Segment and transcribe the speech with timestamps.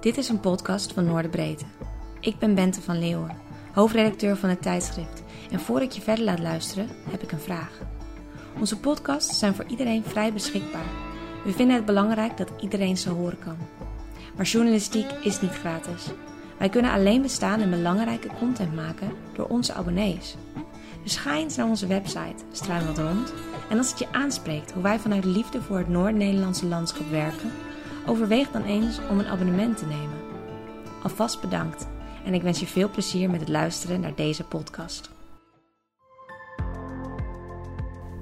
[0.00, 1.64] Dit is een podcast van Noorderbreedte.
[2.20, 3.36] Ik ben Bente van Leeuwen,
[3.72, 5.22] hoofdredacteur van het tijdschrift.
[5.50, 7.80] En voor ik je verder laat luisteren, heb ik een vraag.
[8.60, 10.86] Onze podcasts zijn voor iedereen vrij beschikbaar.
[11.44, 13.56] We vinden het belangrijk dat iedereen ze horen kan.
[14.36, 16.06] Maar journalistiek is niet gratis.
[16.58, 20.36] Wij kunnen alleen bestaan en belangrijke content maken door onze abonnees.
[21.02, 23.32] Dus ga eens naar onze website, struin wat rond.
[23.70, 27.52] En als het je aanspreekt hoe wij vanuit liefde voor het Noord-Nederlandse landschap werken,
[28.08, 30.18] overweeg dan eens om een abonnement te nemen.
[31.02, 31.88] Alvast bedankt
[32.24, 35.10] en ik wens je veel plezier met het luisteren naar deze podcast.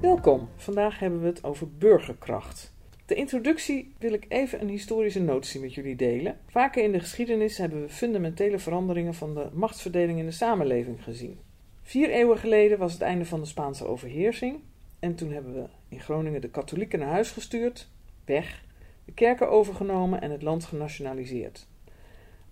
[0.01, 2.73] Welkom, vandaag hebben we het over burgerkracht.
[3.05, 6.37] De introductie wil ik even een historische notie met jullie delen.
[6.47, 11.39] Vaker in de geschiedenis hebben we fundamentele veranderingen van de machtsverdeling in de samenleving gezien.
[11.81, 14.59] Vier eeuwen geleden was het einde van de Spaanse overheersing.
[14.99, 17.89] En toen hebben we in Groningen de katholieken naar huis gestuurd,
[18.25, 18.65] weg,
[19.07, 21.67] de kerken overgenomen en het land genationaliseerd.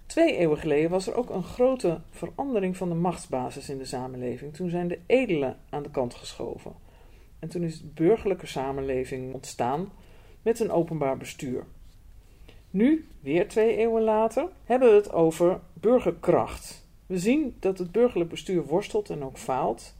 [0.05, 4.53] Twee eeuwen geleden was er ook een grote verandering van de machtsbasis in de samenleving.
[4.53, 6.75] Toen zijn de edelen aan de kant geschoven.
[7.39, 9.91] En toen is de burgerlijke samenleving ontstaan
[10.41, 11.65] met een openbaar bestuur.
[12.69, 16.87] Nu, weer twee eeuwen later, hebben we het over burgerkracht.
[17.05, 19.95] We zien dat het burgerlijk bestuur worstelt en ook faalt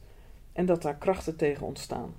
[0.52, 2.14] en dat daar krachten tegen ontstaan.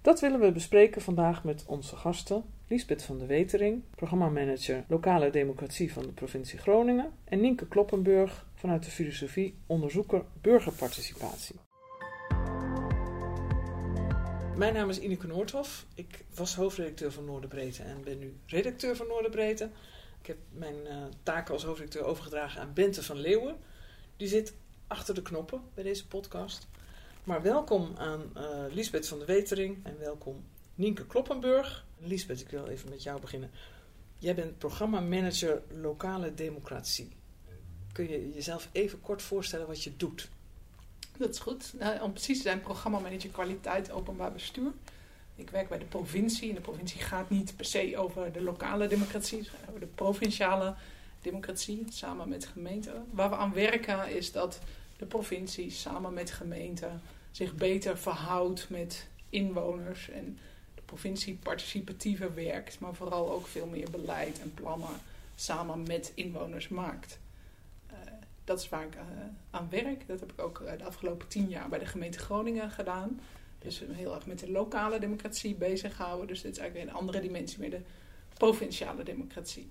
[0.00, 5.92] Dat willen we bespreken vandaag met onze gasten Liesbeth van de Wetering, programmamanager Lokale Democratie
[5.92, 11.56] van de provincie Groningen en Nienke Kloppenburg vanuit de filosofie onderzoeker burgerparticipatie.
[14.56, 15.86] Mijn naam is Ineke Noordhof.
[15.94, 19.70] Ik was hoofdredacteur van Noorderbreedte en ben nu redacteur van Noorderbreedte.
[20.20, 23.56] Ik heb mijn uh, taken als hoofdredacteur overgedragen aan Bente van Leeuwen.
[24.16, 24.54] Die zit
[24.86, 26.66] achter de knoppen bij deze podcast.
[27.24, 31.84] Maar welkom aan uh, Liesbeth van de Wetering en welkom Nienke Kloppenburg.
[32.06, 33.50] Liesbeth, ik wil even met jou beginnen.
[34.18, 37.08] Jij bent programmamanager lokale democratie.
[37.92, 40.28] Kun je jezelf even kort voorstellen wat je doet?
[41.16, 41.72] Dat is goed.
[41.78, 44.72] Nou, om precies te zijn, programmamanager kwaliteit openbaar bestuur.
[45.36, 46.48] Ik werk bij de provincie.
[46.48, 50.74] En de provincie gaat niet per se over de lokale democratie, gaat over de provinciale
[51.22, 53.06] democratie, samen met gemeenten.
[53.10, 54.58] Waar we aan werken is dat
[54.96, 60.10] de provincie samen met gemeenten zich beter verhoudt met inwoners.
[60.10, 60.38] En
[60.94, 65.00] provincie participatiever werkt, maar vooral ook veel meer beleid en plannen
[65.34, 67.18] samen met inwoners maakt.
[67.90, 67.96] Uh,
[68.44, 69.00] dat is waar ik uh,
[69.50, 70.06] aan werk.
[70.06, 73.20] Dat heb ik ook uh, de afgelopen tien jaar bij de gemeente Groningen gedaan.
[73.58, 76.26] Dus heel erg met de lokale democratie bezig houden.
[76.26, 77.82] Dus dit is eigenlijk een andere dimensie, meer de
[78.34, 79.68] provinciale democratie.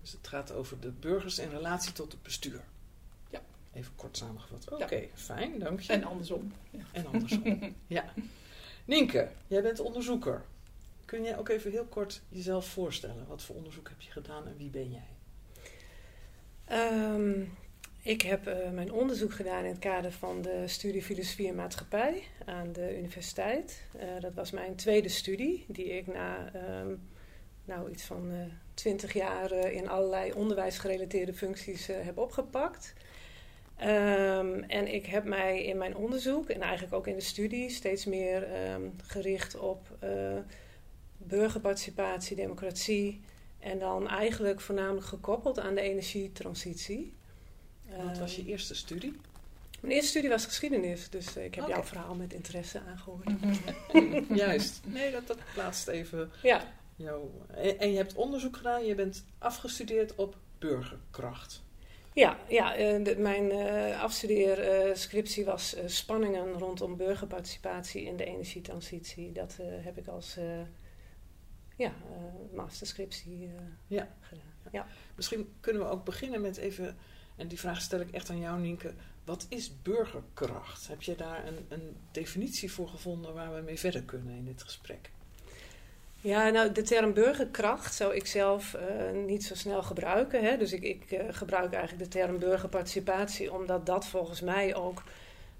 [0.00, 2.60] Dus het gaat over de burgers in relatie tot het bestuur.
[3.30, 3.42] Ja.
[3.72, 4.72] Even kort samengevat.
[4.72, 5.08] Oké, okay, ja.
[5.14, 5.92] fijn, dank je.
[5.92, 6.52] En andersom.
[6.70, 6.84] Ja.
[6.92, 8.04] En andersom, ja.
[8.90, 10.44] Nienke, jij bent onderzoeker.
[11.04, 13.26] Kun jij ook even heel kort jezelf voorstellen?
[13.28, 15.08] Wat voor onderzoek heb je gedaan en wie ben jij?
[17.12, 17.56] Um,
[18.02, 22.22] ik heb uh, mijn onderzoek gedaan in het kader van de studie Filosofie en Maatschappij
[22.44, 23.82] aan de universiteit.
[23.96, 26.50] Uh, dat was mijn tweede studie, die ik na
[26.80, 27.08] um,
[27.64, 28.38] nou, iets van uh,
[28.74, 32.94] 20 jaar in allerlei onderwijsgerelateerde functies heb opgepakt.
[33.82, 38.04] Um, en ik heb mij in mijn onderzoek en eigenlijk ook in de studie steeds
[38.04, 38.48] meer
[39.06, 39.98] gericht op
[41.16, 43.20] burgerparticipatie, democratie.
[43.58, 47.14] En dan eigenlijk voornamelijk gekoppeld aan de energietransitie.
[48.06, 49.16] Wat was je eerste studie?
[49.80, 51.76] Mijn eerste studie was geschiedenis, dus ik heb okay.
[51.76, 53.30] jouw verhaal met interesse aangehoord.
[54.40, 54.80] Juist.
[54.92, 56.72] Nee, dat, dat plaatst even ja.
[56.96, 57.28] jou.
[57.46, 61.62] En, en, je hebt onderzoek gedaan, je bent afgestudeerd op burgerkracht.
[62.14, 69.32] Ja, ja de, mijn uh, afstudeerscriptie was uh, spanningen rondom burgerparticipatie in de energietransitie.
[69.32, 70.38] Dat uh, heb ik als
[71.76, 71.92] ja,
[72.52, 73.50] masterscriptie
[73.86, 74.08] ja.
[74.20, 74.44] gedaan.
[74.72, 74.86] Ja.
[75.16, 76.96] Misschien kunnen we ook beginnen met even
[77.40, 78.94] en die vraag stel ik echt aan jou, Nienke.
[79.24, 80.88] Wat is burgerkracht?
[80.88, 84.62] Heb je daar een, een definitie voor gevonden waar we mee verder kunnen in dit
[84.62, 85.10] gesprek?
[86.22, 90.44] Ja, nou, de term burgerkracht zou ik zelf uh, niet zo snel gebruiken.
[90.44, 90.56] Hè?
[90.56, 95.02] Dus ik, ik uh, gebruik eigenlijk de term burgerparticipatie, omdat dat volgens mij ook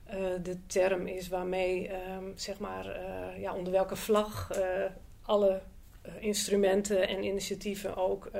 [0.08, 1.90] uh, de term is waarmee,
[2.34, 3.00] zeg maar,
[3.38, 4.50] ja, onder welke vlag
[5.23, 5.61] alle
[6.19, 8.31] instrumenten en initiatieven ook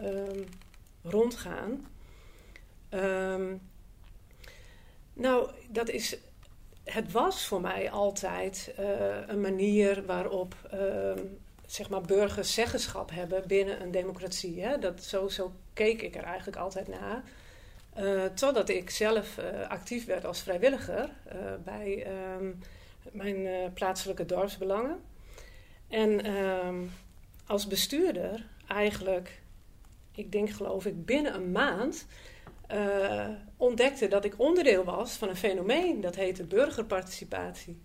[0.00, 0.44] um,
[1.02, 1.86] rondgaan.
[2.90, 3.60] Um,
[5.12, 6.16] nou, dat is.
[6.84, 8.86] Het was voor mij altijd uh,
[9.26, 11.12] een manier waarop uh,
[11.66, 14.62] zeg maar burgers zeggenschap hebben binnen een democratie.
[14.62, 14.78] Hè?
[14.78, 17.22] Dat, zo, zo keek ik er eigenlijk altijd naar.
[17.98, 19.38] Uh, totdat ik zelf
[19.68, 21.10] actief werd als vrijwilliger
[21.64, 22.58] bij um,
[23.12, 25.00] mijn plaatselijke dorpsbelangen.
[25.88, 26.90] En um,
[27.46, 29.42] als bestuurder eigenlijk
[30.14, 32.06] ik denk geloof ik binnen een maand,
[33.64, 37.78] ontdekte dat ik onderdeel was van een fenomeen dat heette burgerparticipatie.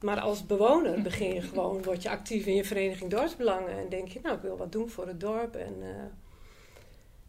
[0.00, 4.08] Maar als bewoner begin je gewoon, word je actief in je vereniging dorpsbelangen en denk
[4.08, 5.56] je, nou ik wil wat doen voor het dorp.
[5.56, 5.88] En, uh,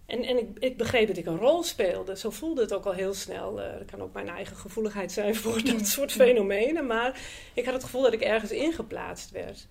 [0.05, 2.17] en, en ik, ik, begreep dat ik een rol speelde.
[2.17, 3.59] Zo voelde het ook al heel snel.
[3.59, 6.87] Uh, dat kan ook mijn eigen gevoeligheid zijn voor dat soort fenomenen.
[6.87, 7.21] Maar
[7.53, 9.67] ik had het gevoel dat ik ergens ingeplaatst werd.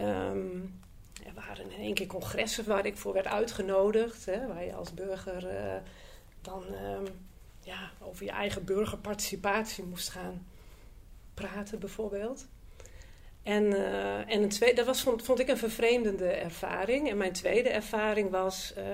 [0.00, 0.80] Um,
[1.26, 4.24] er waren in één keer congressen waar ik voor werd uitgenodigd.
[4.24, 5.74] Hè, waar je als burger uh,
[6.46, 7.04] dan um,
[7.60, 10.46] ja, over je eigen burgerparticipatie moest gaan
[11.34, 12.46] praten, bijvoorbeeld.
[13.42, 17.10] En, uh, en tweede, dat was, vond, ik een vervreemdende ervaring.
[17.10, 18.84] En mijn tweede ervaring was uh,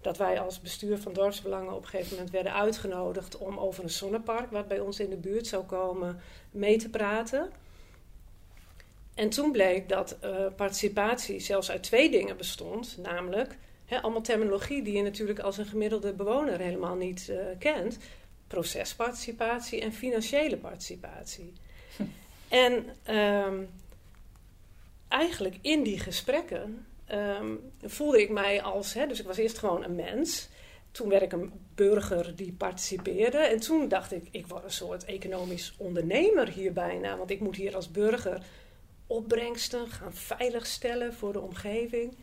[0.00, 3.90] dat wij als bestuur van dorpsbelangen op een gegeven moment werden uitgenodigd om over een
[3.90, 6.20] zonnepark, wat bij ons in de buurt zou komen,
[6.50, 7.50] mee te praten.
[9.14, 13.56] En toen bleek dat uh, participatie zelfs uit twee dingen bestond, namelijk
[13.90, 17.98] allemaal terminologie die je natuurlijk als een gemiddelde bewoner helemaal niet uh, kent:
[18.46, 21.52] procesparticipatie en financiële participatie.
[21.96, 22.02] Hm.
[22.48, 23.68] En um,
[25.08, 29.84] eigenlijk in die gesprekken um, voelde ik mij als, hè, dus ik was eerst gewoon
[29.84, 30.48] een mens.
[30.90, 33.38] Toen werd ik een burger die participeerde.
[33.38, 37.16] En toen dacht ik, ik word een soort economisch ondernemer hier bijna.
[37.16, 38.42] Want ik moet hier als burger
[39.06, 42.16] opbrengsten gaan veiligstellen voor de omgeving.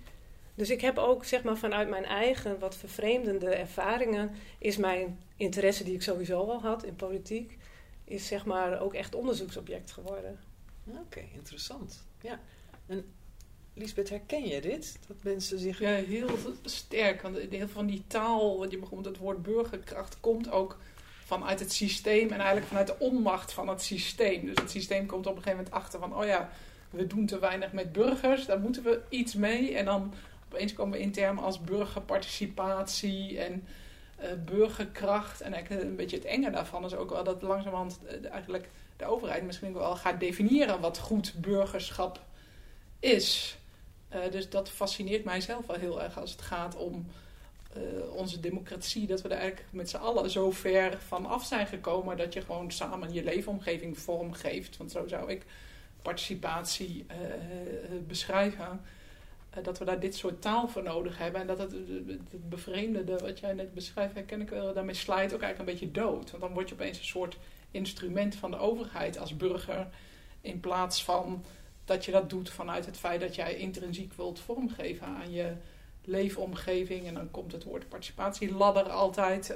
[0.57, 5.83] Dus ik heb ook zeg maar, vanuit mijn eigen wat vervreemdende ervaringen, is mijn interesse
[5.83, 7.57] die ik sowieso al had in politiek,
[8.04, 10.39] is zeg maar ook echt onderzoeksobject geworden.
[10.88, 12.06] Oké, interessant.
[12.21, 12.39] Ja.
[12.88, 13.06] En
[13.74, 15.00] Lisbeth, herken je dit?
[15.07, 15.80] Dat mensen zich...
[15.80, 16.30] Ja, heel
[16.63, 17.21] sterk.
[17.21, 20.77] Want heel veel van die taal, want je begon het woord burgerkracht, komt ook
[21.25, 24.45] vanuit het systeem en eigenlijk vanuit de onmacht van het systeem.
[24.45, 26.50] Dus het systeem komt op een gegeven moment achter van, oh ja,
[26.89, 29.75] we doen te weinig met burgers, daar moeten we iets mee.
[29.75, 30.13] En dan
[30.52, 33.68] opeens komen we in termen als burgerparticipatie en
[34.22, 35.42] uh, burgerkracht.
[35.42, 39.06] En eigenlijk een beetje het enge daarvan is ook wel dat langzamerhand uh, eigenlijk de
[39.06, 42.20] overheid misschien wel gaat definiëren wat goed burgerschap
[43.00, 43.58] is.
[44.16, 47.06] Uh, dus dat fascineert mij zelf wel heel erg als het gaat om
[48.12, 49.08] onze democratie.
[49.08, 52.42] Dat we er eigenlijk met z'n allen zo ver van af zijn gekomen dat je
[52.42, 54.78] gewoon samen je leefomgeving vormgeeft.
[54.78, 55.46] Want zo zou ik
[56.02, 57.06] participatie
[58.08, 58.82] beschrijven.
[59.57, 61.42] Uh, dat we daar dit soort taal voor nodig hebben.
[61.42, 61.71] En dat het,
[62.31, 66.01] het bevreemdende wat jij net beschrijft, herken ik wel, daarmee slijt ook eigenlijk een beetje
[66.01, 66.30] dood.
[66.31, 67.38] Want dan word je opeens een soort
[67.71, 69.88] instrument van de overheid als burger.
[70.42, 71.44] In plaats van
[71.86, 75.54] dat je dat doet vanuit het feit dat jij intrinsiek wilt vormgeven aan je
[76.04, 77.07] leefomgeving.
[77.07, 79.56] En dan komt het woord participatieladder altijd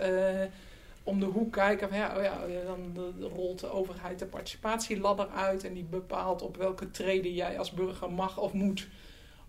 [1.04, 1.90] om de hoek kijken.
[1.90, 6.58] Van, ja, oh ja, dan rolt de overheid de participatieladder uit en die bepaalt op
[6.58, 8.88] welke treden jij als burger mag of moet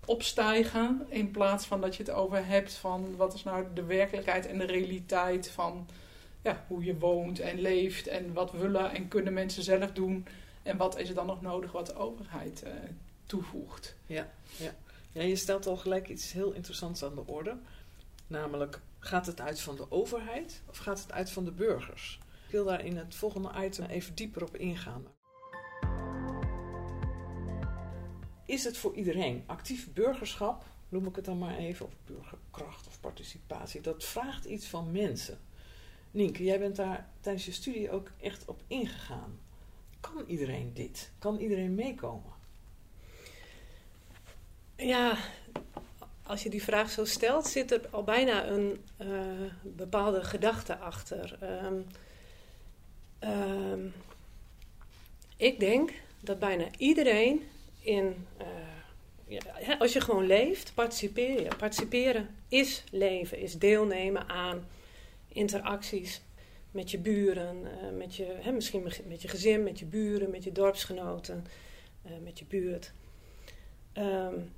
[0.06, 1.06] opstijgen.
[1.08, 4.58] In plaats van dat je het over hebt van wat is nou de werkelijkheid en
[4.58, 5.88] de realiteit van
[6.42, 10.26] ja, hoe je woont en leeft en wat willen en kunnen mensen zelf doen.
[10.62, 12.70] En wat is er dan nog nodig wat de overheid uh,
[13.26, 13.96] toevoegt.
[14.06, 14.74] Ja, ja.
[15.12, 17.56] ja, je stelt al gelijk iets heel interessants aan de orde.
[18.26, 22.18] Namelijk Gaat het uit van de overheid of gaat het uit van de burgers?
[22.46, 25.06] Ik wil daar in het volgende item even dieper op ingaan.
[28.52, 33.00] Is het voor iedereen actief burgerschap, noem ik het dan maar even, of burgerkracht of
[33.00, 33.80] participatie?
[33.80, 35.38] Dat vraagt iets van mensen.
[36.10, 39.38] Nienke, jij bent daar tijdens je studie ook echt op ingegaan.
[40.00, 41.10] Kan iedereen dit?
[41.18, 42.32] Kan iedereen meekomen?
[44.76, 45.16] Ja,
[46.22, 51.38] als je die vraag zo stelt, zit er al bijna een uh, bepaalde gedachte achter.
[51.64, 51.86] Um,
[53.20, 53.92] um,
[55.36, 57.42] ik denk dat bijna iedereen
[57.82, 58.26] in.
[58.40, 58.46] Uh,
[59.26, 61.48] ja, als je gewoon leeft, participeer je.
[61.56, 64.66] Participeren is leven, is deelnemen aan
[65.28, 66.22] interacties
[66.70, 70.44] met je buren, uh, met je, hè, misschien met je gezin, met je buren, met
[70.44, 71.46] je dorpsgenoten,
[72.22, 72.92] met je buurt.
[73.94, 74.52] Um,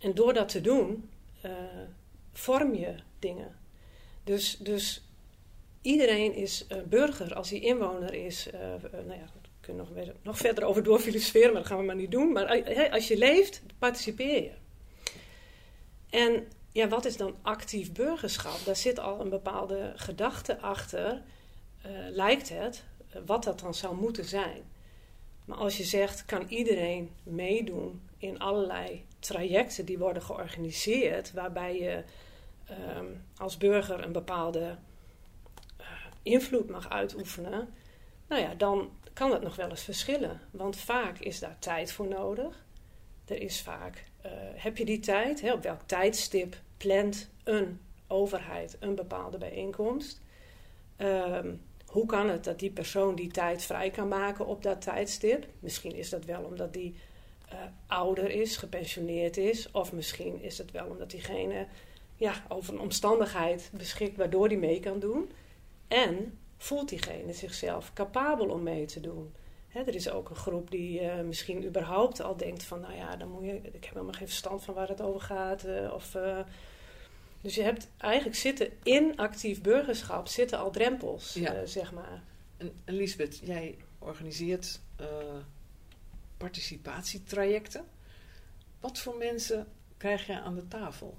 [0.00, 1.10] en door dat te doen,
[2.32, 3.56] vorm je dingen.
[4.24, 5.02] Dus, dus
[5.82, 8.48] iedereen is burger als hij inwoner is.
[8.92, 9.28] Nou ja,
[9.68, 12.32] kunnen nog, nog verder over doorfilosoferen, maar dat gaan we maar niet doen.
[12.32, 14.52] Maar als je leeft, participeer je.
[16.10, 18.64] En ja, wat is dan actief burgerschap?
[18.64, 21.22] Daar zit al een bepaalde gedachte achter,
[22.10, 22.84] lijkt het,
[23.26, 24.62] wat dat dan zou moeten zijn.
[25.44, 32.02] Maar als je zegt, kan iedereen meedoen in allerlei trajecten die worden georganiseerd, waarbij je
[32.98, 34.76] um, als burger een bepaalde
[36.22, 37.74] invloed mag uitoefenen,
[38.28, 40.40] nou ja, dan kan het nog wel eens verschillen.
[40.50, 42.66] Want vaak is daar tijd voor nodig.
[43.24, 45.40] Er is vaak, uh, heb je die tijd?
[45.40, 45.52] Hè?
[45.52, 50.20] Op welk tijdstip plant een overheid een bepaalde bijeenkomst.
[50.96, 51.54] Ehm,
[51.86, 55.46] hoe kan het dat die persoon die tijd vrij kan maken op dat tijdstip?
[55.58, 56.94] Misschien is dat wel omdat die
[57.52, 61.66] uh, ouder is, gepensioneerd is, of misschien is het wel omdat diegene
[62.16, 65.30] ja, over een omstandigheid beschikt waardoor die mee kan doen.
[65.88, 69.34] En voelt diegene zichzelf capabel om mee te doen?
[69.86, 73.30] er is ook een groep die uh, misschien überhaupt al denkt van, nou ja, dan
[73.30, 75.66] moet je, ik heb helemaal geen verstand van waar het over gaat.
[75.66, 76.38] Uh, of, uh,
[77.40, 81.66] dus je hebt eigenlijk zitten in actief burgerschap zitten al drempels, ja.
[81.66, 82.22] zeg maar.
[82.56, 84.80] En, en Lisbeth, jij organiseert
[86.36, 87.84] participatietrajecten.
[88.80, 91.18] Wat voor mensen krijg je aan de tafel?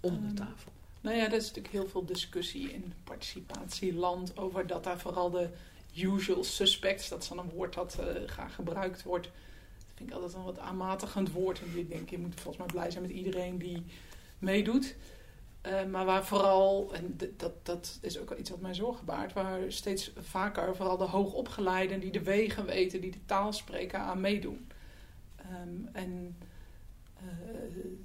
[0.00, 0.72] Om de Ehm, tafel.
[1.02, 5.48] Nou ja, er is natuurlijk heel veel discussie in participatieland over dat daar vooral de
[5.94, 9.24] usual suspects, dat is dan een woord dat eh, graag gebruikt wordt.
[9.24, 11.60] Dat vind ik altijd een wat aanmatigend woord.
[11.60, 13.84] En ik denk, je moet volgens mij blij zijn met iedereen die
[14.38, 14.94] meedoet.
[15.60, 19.72] Eh, maar waar vooral, en dat, dat is ook iets wat mij zorgen baart, waar
[19.72, 24.70] steeds vaker vooral de hoogopgeleiden die de wegen weten, die de taal spreken, aan meedoen.
[25.36, 26.36] Ehm, en
[27.16, 27.24] eh,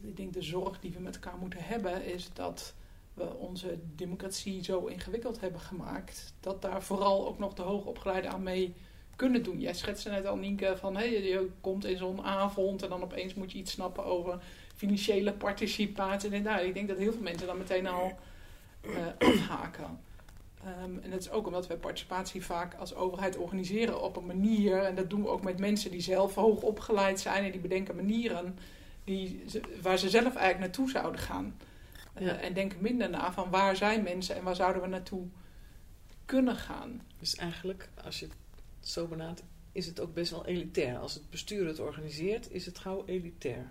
[0.01, 2.73] ik denk de zorg die we met elkaar moeten hebben is dat
[3.17, 8.43] we onze democratie zo ingewikkeld hebben gemaakt, dat daar vooral ook nog de hoogopgeleiden aan
[8.43, 8.73] mee
[9.15, 9.59] kunnen doen.
[9.59, 13.33] Jij schetste net al, Nienke, van hey, je komt in zo'n avond en dan opeens
[13.33, 14.39] moet je iets snappen over
[14.75, 16.31] financiële participatie.
[16.31, 18.11] En nou, ik denk dat heel veel mensen dan meteen al
[18.81, 18.91] eh,
[19.29, 19.99] afhaken.
[20.63, 24.83] Ehm, en dat is ook omdat we participatie vaak als overheid organiseren op een manier.
[24.83, 27.95] En dat doen we ook met mensen die zelf hoog opgeleid zijn en die bedenken
[27.95, 28.57] manieren
[29.03, 29.43] die,
[29.81, 31.55] waar ze zelf eigenlijk naartoe zouden gaan.
[32.19, 32.37] Eh, Ja.
[32.39, 35.27] en denken minder na van waar zijn mensen en waar zouden we naartoe
[36.25, 37.01] kunnen gaan.
[37.19, 38.35] Dus eigenlijk, als je het
[38.89, 40.97] zo benadert, is het ook best wel elitair.
[40.97, 43.65] Als het bestuur het organiseert, is het gauw elitair.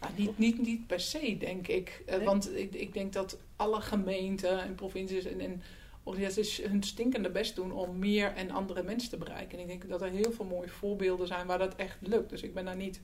[0.00, 2.02] Nou, niet, niet, niet per se, denk ik.
[2.06, 2.24] Eh, Nee?
[2.24, 5.62] Want ik, ik denk dat alle gemeenten en provincies en, en
[6.02, 9.58] organisaties hun stinkende best doen om meer en andere mensen te bereiken.
[9.58, 12.30] En ik denk dat er heel veel mooie voorbeelden zijn waar dat echt lukt.
[12.30, 13.00] Dus ik ben daar niet.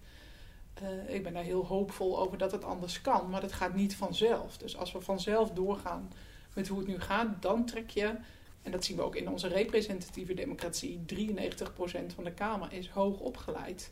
[0.83, 3.97] Eh, ik ben daar heel hoopvol over dat het anders kan, maar dat gaat niet
[3.97, 4.57] vanzelf.
[4.57, 6.13] Dus als we vanzelf doorgaan
[6.55, 8.15] met hoe het nu gaat, dan trek je,
[8.63, 13.19] en dat zien we ook in onze representatieve democratie, 93% van de Kamer is hoog
[13.19, 13.91] opgeleid.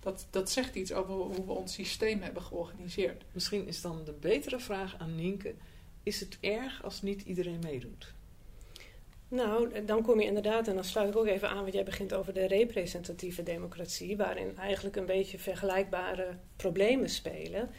[0.00, 3.24] Dat, dat zegt iets over hoe we ons systeem hebben georganiseerd.
[3.32, 5.54] Misschien is dan de betere vraag aan Nienke:
[6.02, 8.14] is het erg als niet iedereen meedoet?
[9.28, 12.14] Nou, dan kom je inderdaad, en dan sluit ik ook even aan wat jij begint
[12.14, 17.70] over de representatieve democratie, waarin eigenlijk een beetje vergelijkbare problemen spelen.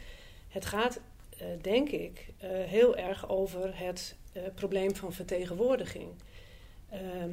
[0.48, 1.00] Het gaat,
[1.38, 6.10] eh, denk ik, eh, heel erg over het eh, probleem van vertegenwoordiging.
[6.88, 7.30] Ehm,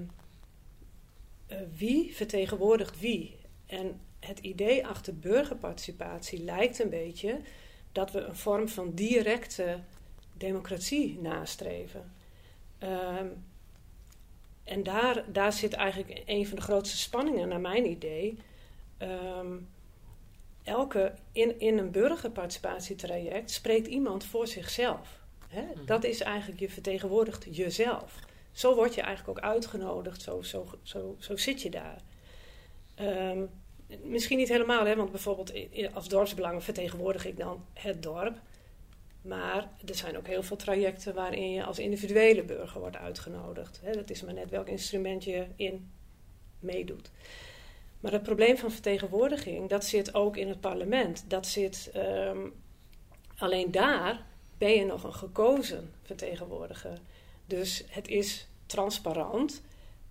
[1.48, 3.36] eh, wie vertegenwoordigt wie?
[3.66, 7.40] En het idee achter burgerparticipatie lijkt een beetje
[7.92, 9.80] dat we een vorm van directe
[10.34, 12.14] democratie nastreven.
[12.78, 13.28] Ehm,
[14.66, 18.38] en daar, daar zit eigenlijk een van de grootste spanningen, naar mijn idee.
[18.98, 19.58] Ehm,
[20.64, 25.20] elke, in, in een burgerparticipatietraject spreekt iemand voor zichzelf.
[25.48, 25.62] Hè?
[25.62, 25.86] Mhm.
[25.86, 28.20] Dat is eigenlijk, je vertegenwoordigt jezelf.
[28.52, 32.02] Zo word je eigenlijk ook uitgenodigd, zo, zo, zo, zo zit je daar.
[32.96, 33.46] Ehm,
[34.04, 35.54] misschien niet helemaal, hè, want bijvoorbeeld
[35.94, 38.38] als dorpsbelang vertegenwoordig ik dan het dorp.
[39.28, 43.82] Maar er zijn ook heel veel trajecten waarin je als individuele burger wordt uitgenodigd.
[43.94, 45.92] Dat is maar net welk instrument je in
[46.60, 47.12] meedoet.
[48.00, 51.26] Maar het probleem van vertegenwoordiging, dat zit ook in het parlement.
[51.28, 52.48] Dat zit, ehm,
[53.38, 54.26] alleen daar
[54.58, 57.00] ben je nog een gekozen vertegenwoordiger.
[57.46, 59.62] Dus het is transparant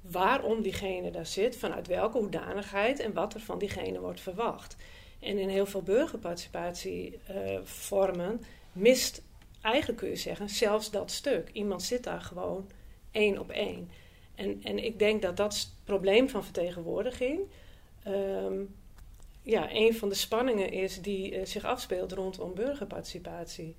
[0.01, 4.77] waarom diegene daar zit, vanuit welke hoedanigheid en wat er van diegene wordt verwacht.
[5.21, 8.41] En in heel veel burgerparticipatievormen
[8.75, 9.23] mist,
[9.61, 11.51] eigenlijk kun je zeggen, zelfs dat stuk.
[11.53, 12.71] Iemand zit daar gewoon
[13.11, 13.91] één op één.
[14.35, 17.41] En, en ik denk dat dat s- probleem van vertegenwoordiging
[18.03, 18.63] ehm,
[19.43, 23.77] ja, een van de spanningen is die eh, zich afspeelt rondom burgerparticipatie.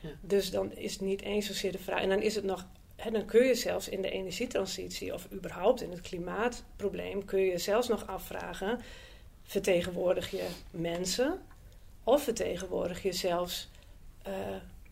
[0.00, 0.10] Ja.
[0.20, 2.02] Dus dan is het niet eens zozeer de vraag.
[2.02, 2.66] En dan is het nog.
[2.96, 7.58] Hè, dan kun je zelfs in de energietransitie of überhaupt in het klimaatprobleem kun je
[7.58, 8.80] zelfs nog afvragen:
[9.42, 11.42] vertegenwoordig je mensen
[12.04, 13.68] of vertegenwoordig je zelfs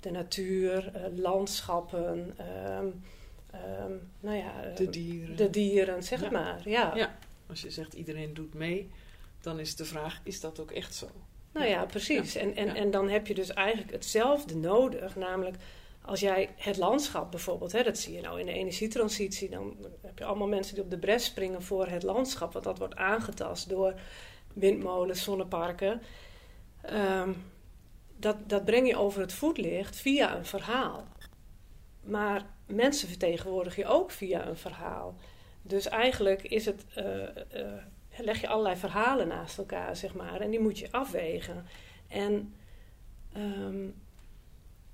[0.00, 2.86] de natuur, eh, landschappen, ehm,
[3.50, 5.36] ehm, nou ja, eh, De dieren.
[5.36, 6.30] de dieren, zeg Ja.
[6.30, 6.68] maar.
[6.68, 6.92] Ja.
[6.94, 7.18] Ja.
[7.48, 8.90] Als je zegt iedereen doet mee,
[9.40, 11.06] dan is de vraag: is dat ook echt zo?
[11.52, 12.34] Nou ja, precies.
[12.34, 15.16] En, en, en dan heb je dus eigenlijk hetzelfde nodig.
[15.16, 15.56] Namelijk,
[16.02, 20.18] als jij het landschap bijvoorbeeld, hè, dat zie je nou in de energietransitie, dan heb
[20.18, 23.68] je allemaal mensen die op de bres springen voor het landschap, want dat wordt aangetast
[23.68, 23.94] door
[24.52, 26.02] windmolens, zonneparken.
[26.82, 27.32] Ehm,
[28.16, 31.06] dat, dat breng je over het voetlicht via een verhaal.
[32.00, 35.16] Maar mensen vertegenwoordig je ook via een verhaal.
[35.62, 37.22] Dus eigenlijk is het, uh,
[37.54, 37.72] uh,
[38.16, 41.66] leg je allerlei verhalen naast elkaar, zeg maar, en die moet je afwegen.
[42.08, 42.54] En
[43.36, 43.94] um,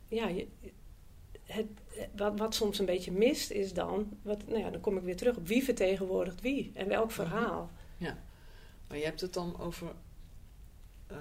[0.08, 0.46] ja, je,
[1.44, 1.66] het,
[2.16, 5.16] wat, wat soms een beetje mist is dan, wat, nou ja, dan kom ik weer
[5.16, 7.70] terug op wie vertegenwoordigt wie en welk verhaal.
[7.96, 8.18] Ja,
[8.88, 9.92] maar je hebt het dan over
[11.10, 11.16] uh,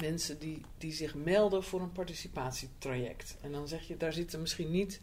[0.00, 3.36] mensen die, die zich melden voor een participatietraject.
[3.40, 5.00] En dan zeg je, daar zitten misschien niet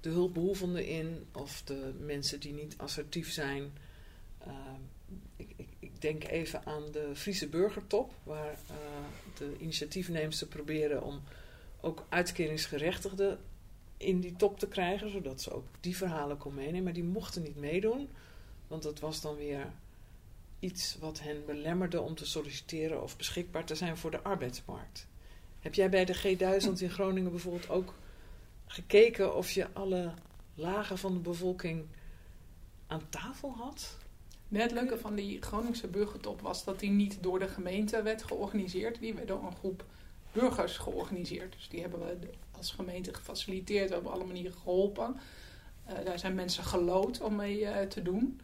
[0.00, 3.72] de hulpbehoevenden in of de mensen die niet assertief zijn.
[4.46, 4.52] Uh,
[5.36, 8.76] ik, ik, ik, denk even aan de Friese Burgertop, waar uh,
[9.38, 11.22] de initiatiefnemers proberen om
[11.80, 13.38] ook uitkeringsgerechtigden
[13.96, 16.82] in die top te krijgen, zodat ze ook die verhalen kon meenemen.
[16.82, 18.08] Maar die mochten niet meedoen,
[18.68, 19.72] want dat was dan weer
[20.64, 25.06] iets wat hen belemmerde om te solliciteren of beschikbaar te zijn voor de arbeidsmarkt.
[25.60, 27.94] Heb jij bij de G1000 in Groningen bijvoorbeeld ook
[28.66, 30.12] gekeken of je alle
[30.54, 31.86] lagen van de bevolking
[32.86, 33.96] aan tafel had?
[34.48, 39.00] het leuke van die Groningse burgertop was dat die niet door de gemeente werd georganiseerd.
[39.00, 39.84] Die werd door een groep
[40.32, 41.52] burgers georganiseerd.
[41.52, 42.16] Dus die hebben we
[42.50, 43.88] als gemeente gefaciliteerd.
[43.88, 45.16] We hebben op alle manieren geholpen.
[45.90, 48.40] Uh, daar zijn mensen gelood om mee uh, te doen.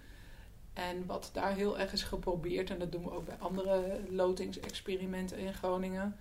[0.73, 5.39] En wat daar heel erg is geprobeerd, en dat doen we ook bij andere lotingsexperimenten
[5.39, 6.17] in Groningen,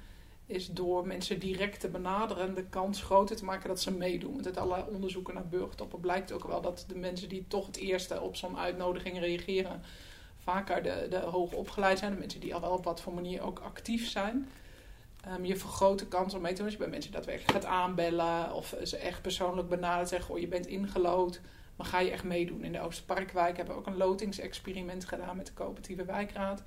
[0.46, 4.34] is door mensen direct te benaderen de kans groter te maken dat ze meedoen.
[4.34, 7.77] Want uit alle onderzoeken naar burgertoppen blijkt ook wel dat de mensen die toch het
[7.77, 9.82] eerste op zo'n uitnodiging reageren,
[10.38, 12.12] vaker de, de hoog opgeleid zijn.
[12.12, 14.50] De mensen die al wel op wat voor manier ook actief zijn.
[15.27, 17.65] Um, je vergroot de kans om mee te doen als je bij mensen daadwerkelijk gaat
[17.65, 21.41] aanbellen of ze echt persoonlijk benaderen zeggen: oh, je bent ingelood,
[21.79, 22.63] maar ga je echt meedoen?
[22.63, 26.63] In de Oosterparkwijk hebben we ook een lotingsexperiment gedaan met de coöperatieve wijkraad.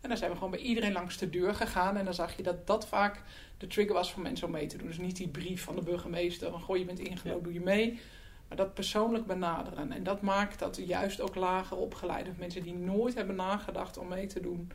[0.00, 1.96] En daar zijn we gewoon bij iedereen langs de deur gegaan.
[1.96, 3.22] En dan zag je dat dat vaak
[3.58, 4.86] de trigger was voor mensen om mee te doen.
[4.86, 8.00] Dus niet die brief van de burgemeester van goh, je bent ingelood, doe je mee.
[8.48, 9.92] Maar dat persoonlijk benaderen.
[9.92, 14.26] En dat maakt dat juist ook lager opgeleide mensen die nooit hebben nagedacht om mee
[14.26, 14.70] te doen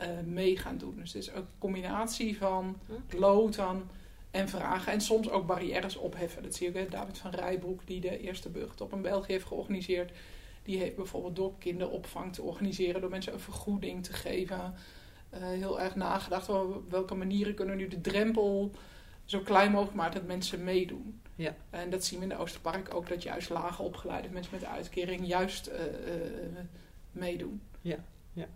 [0.00, 0.96] uh, mee gaan doen.
[0.96, 2.78] Dus het is een combinatie van
[3.16, 3.90] loten
[4.30, 4.92] en vragen.
[4.92, 6.42] En soms ook barrières opheffen.
[6.42, 10.12] Dat zie je David van Rijbroek, die de eerste burgertop in België heeft georganiseerd.
[10.62, 14.74] Die heeft bijvoorbeeld door kinderopvang te organiseren, door mensen een vergoeding te geven.
[15.34, 18.72] Uh, heel erg nagedacht over welke manieren kunnen we nu de drempel
[19.24, 21.20] zo klein mogelijk maken dat mensen meedoen.
[21.34, 21.56] Ja.
[21.70, 25.26] En dat zien we in de Oosterpark ook, dat juist lage opgeleide mensen met uitkering
[25.26, 25.74] juist uh,
[27.12, 27.60] meedoen.
[27.80, 28.48] Ja, ja.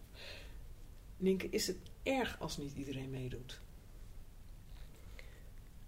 [1.16, 3.61] Nienke, is het erg als niet iedereen meedoet?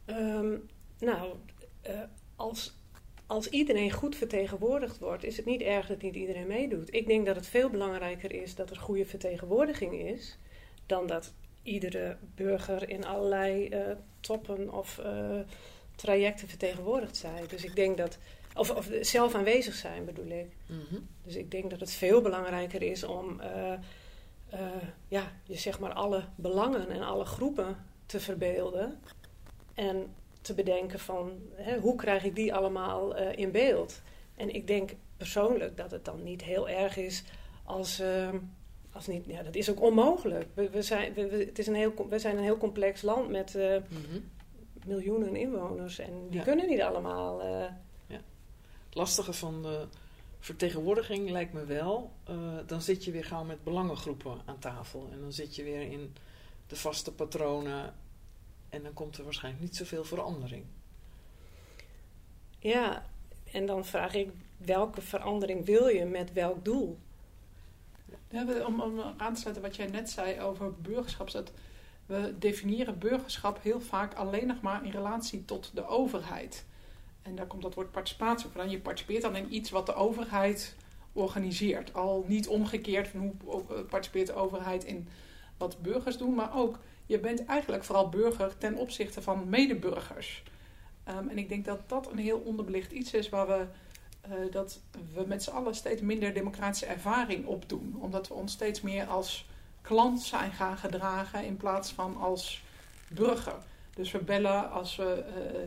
[0.06, 1.34] Um, nou,
[1.88, 2.00] uh,
[2.36, 2.74] als,
[3.26, 6.94] als iedereen goed vertegenwoordigd wordt, is het niet erg dat niet iedereen meedoet.
[6.94, 10.38] Ik denk dat het veel belangrijker is dat er goede vertegenwoordiging is,
[10.86, 13.80] dan dat iedere burger in allerlei uh,
[14.20, 15.40] toppen of uh,
[15.94, 17.44] trajecten vertegenwoordigd zijn.
[17.48, 18.18] Dus ik denk dat.
[18.56, 20.46] Of, of zelf aanwezig zijn bedoel ik.
[20.66, 21.08] Mm -hmm.
[21.22, 23.40] Dus ik denk dat het veel belangrijker is om
[25.08, 29.00] ja, je zeg maar alle belangen en alle groepen te verbeelden.
[29.74, 34.02] En te bedenken van hè, hoe krijg ik die allemaal uh, in beeld.
[34.34, 37.24] En ik denk persoonlijk dat het dan niet heel erg is
[37.64, 38.00] als.
[38.00, 38.28] Uh,
[38.92, 40.46] als niet, ja, dat is ook onmogelijk.
[40.54, 43.54] We, we zijn, we, het is een heel, we zijn een heel complex land met
[43.54, 44.30] mm -hmm.
[44.86, 45.98] miljoenen inwoners.
[45.98, 46.44] En die ja.
[46.44, 47.44] kunnen niet allemaal.
[47.44, 48.20] Ja.
[48.86, 49.86] Het lastige van de
[50.38, 52.12] vertegenwoordiging lijkt me wel.
[52.66, 55.08] Dan zit je weer gauw met belangengroepen aan tafel.
[55.12, 56.14] En dan zit je weer in
[56.66, 57.94] de vaste patronen.
[58.74, 60.64] En dan komt er waarschijnlijk niet zoveel verandering.
[62.58, 63.06] Ja,
[63.52, 66.98] en dan vraag ik welke verandering wil je met welk doel?
[68.30, 71.30] Ja, om, om aan te sluiten wat jij net zei over burgerschap.
[71.30, 71.52] Dat
[72.06, 76.64] we definiëren burgerschap heel vaak alleen nog maar in relatie tot de overheid.
[77.22, 78.70] En daar komt dat woord participatie van.
[78.70, 80.76] Je participeert dan in iets wat de overheid
[81.12, 81.94] organiseert.
[81.94, 85.08] Al niet omgekeerd van hoe eh, participeert de overheid in
[85.56, 90.42] wat burgers doen, maar ook je bent eigenlijk vooral burger ten opzichte van medeburgers.
[91.08, 93.66] Um, en ik denk dat dat een heel onderbelicht iets is waar we,
[94.28, 94.80] uh, dat
[95.14, 97.96] we met z'n allen steeds minder democratische ervaring opdoen.
[97.98, 99.46] Omdat we ons steeds meer als
[99.80, 102.62] klant zijn gaan gedragen in plaats van als
[103.08, 103.56] burger.
[103.94, 105.24] Dus we bellen als we.
[105.36, 105.60] Uh,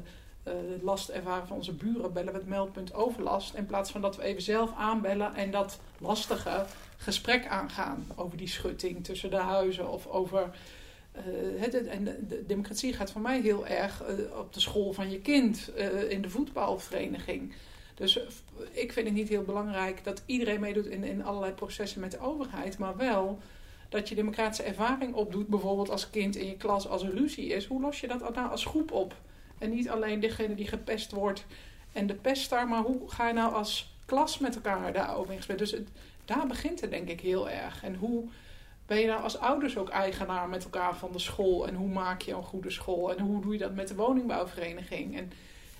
[0.47, 3.53] uh, last ervaren van onze buren, bellen we het meldpunt overlast.
[3.53, 6.65] In plaats van dat we even zelf aanbellen en dat lastige
[6.97, 10.49] gesprek aangaan over die schutting tussen de huizen of over.
[11.57, 15.19] Het, en de, democratie gaat voor mij heel erg uh, op de school van je
[15.19, 15.71] kind,
[16.09, 17.53] in de voetbalvereniging.
[17.95, 18.19] Dus
[18.71, 22.19] ik vind het niet heel belangrijk dat iedereen meedoet in, in allerlei processen met de
[22.19, 23.39] overheid, maar wel
[23.89, 27.65] dat je democratische ervaring opdoet, bijvoorbeeld als kind in je klas als er ruzie is,
[27.65, 29.15] hoe los je dat nou als groep op?
[29.57, 31.45] En niet alleen degene die gepest wordt
[31.93, 35.57] en de pester, maar hoe ga je nou als klas met elkaar daarover in gesprek?
[35.57, 35.75] Dus
[36.25, 37.83] daar begint het denk ik heel erg.
[37.83, 38.23] En hoe
[38.87, 41.67] ben je nou als ouders ook eigenaar met elkaar van de school?
[41.67, 43.15] En hoe maak je een goede school?
[43.15, 45.17] En hoe doe je dat met de woningbouwvereniging?
[45.17, 45.31] En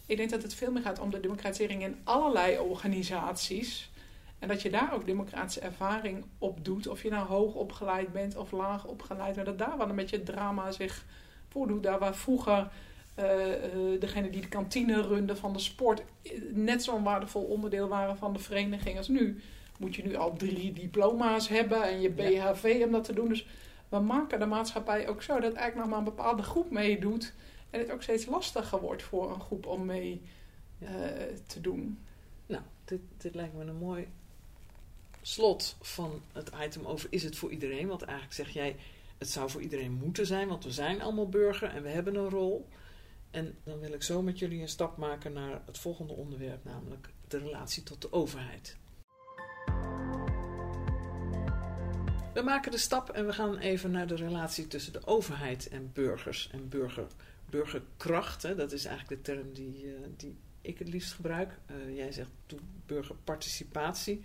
[0.06, 3.92] ik denk dat het veel meer gaat om de democratisering in allerlei organisaties.
[4.40, 6.88] En dat je daar ook democratische ervaring op doet.
[6.88, 9.48] Of je nou hoog opgeleid bent of laag opgeleid bent.
[9.48, 11.06] Dat daar wel een beetje het drama zich
[11.50, 11.84] voordoet.
[11.84, 12.70] Daar waar vroeger
[13.20, 13.26] uh,
[14.00, 16.04] degene die de kantine runde van de sport
[16.52, 19.42] net zo'n waardevol onderdeel waren van de vereniging als nu.
[19.78, 23.28] Moet je nu al drie diploma's hebben en je BHV om dat te doen.
[23.28, 23.48] Dus
[23.90, 27.34] we maken de maatschappij ook zo dat eigenlijk nog maar een bepaalde groep meedoet.
[27.70, 30.22] En het ook steeds lastiger wordt voor een groep om mee
[30.80, 30.90] uh,
[31.48, 32.00] te doen.
[32.46, 34.08] Nou, dit, dit lijkt me een mooi
[35.22, 37.88] slot van het item over is het voor iedereen.
[37.88, 38.76] Want eigenlijk zeg jij,
[39.18, 42.30] het zou voor iedereen moeten zijn, want we zijn allemaal burger en we hebben een
[42.30, 42.68] rol.
[43.32, 47.10] En dan wil ik zo met jullie een stap maken naar het volgende onderwerp, namelijk
[47.28, 48.78] de relatie tot de overheid.
[52.34, 55.92] We maken de stap en we gaan even naar de relatie tussen de overheid en
[55.94, 57.08] burgers en burger,
[57.50, 58.44] burgerkracht.
[58.44, 58.56] Hè.
[58.56, 61.58] Dat is eigenlijk de term die, uh, die ik het liefst gebruik.
[61.72, 62.30] Uh, jij zegt
[62.86, 64.22] burgerparticipatie.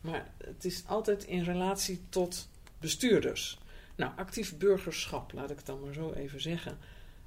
[0.00, 3.58] Maar het is altijd in relatie tot bestuurders.
[3.96, 6.78] Nou, actief burgerschap, laat ik het dan maar zo even zeggen,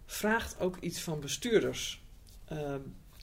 [0.06, 2.02] vraagt ook iets van bestuurders.
[2.52, 2.76] Uh,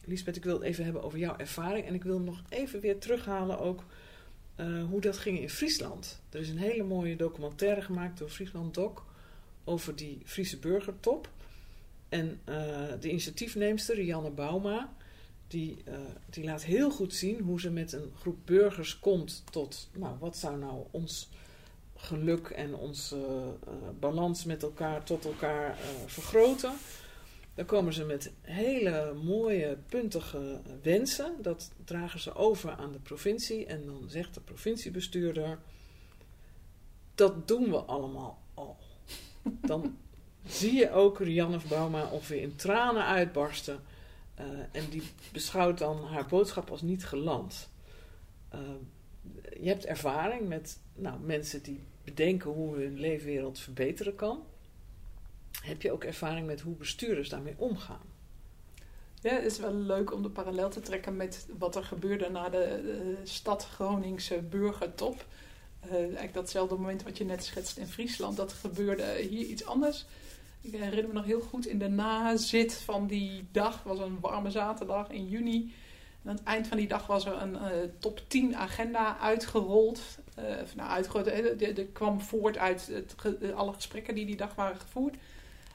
[0.04, 1.86] Lisbeth, ik wil het even hebben over jouw ervaring.
[1.86, 3.84] En ik wil nog even weer terughalen ook
[4.56, 6.20] uh, hoe dat ging in Friesland.
[6.30, 9.02] Er is een hele mooie documentaire gemaakt door Friesland Doc
[9.64, 11.28] over die Friese burgertop.
[12.08, 12.56] En uh,
[13.00, 14.92] de initiatiefneemster, Rianne Bauma,
[15.46, 15.94] die, uh,
[16.30, 20.36] die laat heel goed zien hoe ze met een groep burgers komt tot, nou, wat
[20.36, 21.28] zou nou ons
[21.96, 23.18] geluk en onze
[24.00, 26.72] balans met elkaar tot elkaar vergroten.
[27.54, 31.34] Dan komen ze met hele mooie, puntige wensen.
[31.42, 33.66] Dat dragen ze over aan de provincie.
[33.66, 35.58] En dan zegt de provinciebestuurder:
[37.14, 38.76] Dat doen we allemaal al.
[39.60, 39.98] Dan
[40.46, 43.80] zie je ook Rianne Bauma ongeveer in tranen uitbarsten.
[44.40, 47.68] Uh, en die beschouwt dan haar boodschap als niet geland.
[48.54, 48.60] Uh,
[49.60, 54.42] je hebt ervaring met nou, mensen die bedenken hoe hun leefwereld verbeteren kan.
[55.64, 58.12] Heb je ook ervaring met hoe bestuurders daarmee omgaan?
[59.20, 62.48] Ja, het is wel leuk om de parallel te trekken met wat er gebeurde na
[62.48, 65.26] de, de stad Groningse burgertop.
[65.84, 70.06] Uh, eigenlijk datzelfde moment wat je net schetst in Friesland, dat gebeurde hier iets anders.
[70.60, 73.82] Ik herinner me nog heel goed in de nazit van die dag.
[73.82, 75.74] Was een warme zaterdag in juni.
[76.24, 77.56] Aan het eind van die dag was er een
[77.98, 80.00] top 10 agenda uitgerold.
[80.38, 80.44] Uh,
[80.76, 81.26] nou, uitgerold.
[81.26, 83.14] Er kwam voort uit het,
[83.54, 85.16] alle gesprekken die die dag waren gevoerd.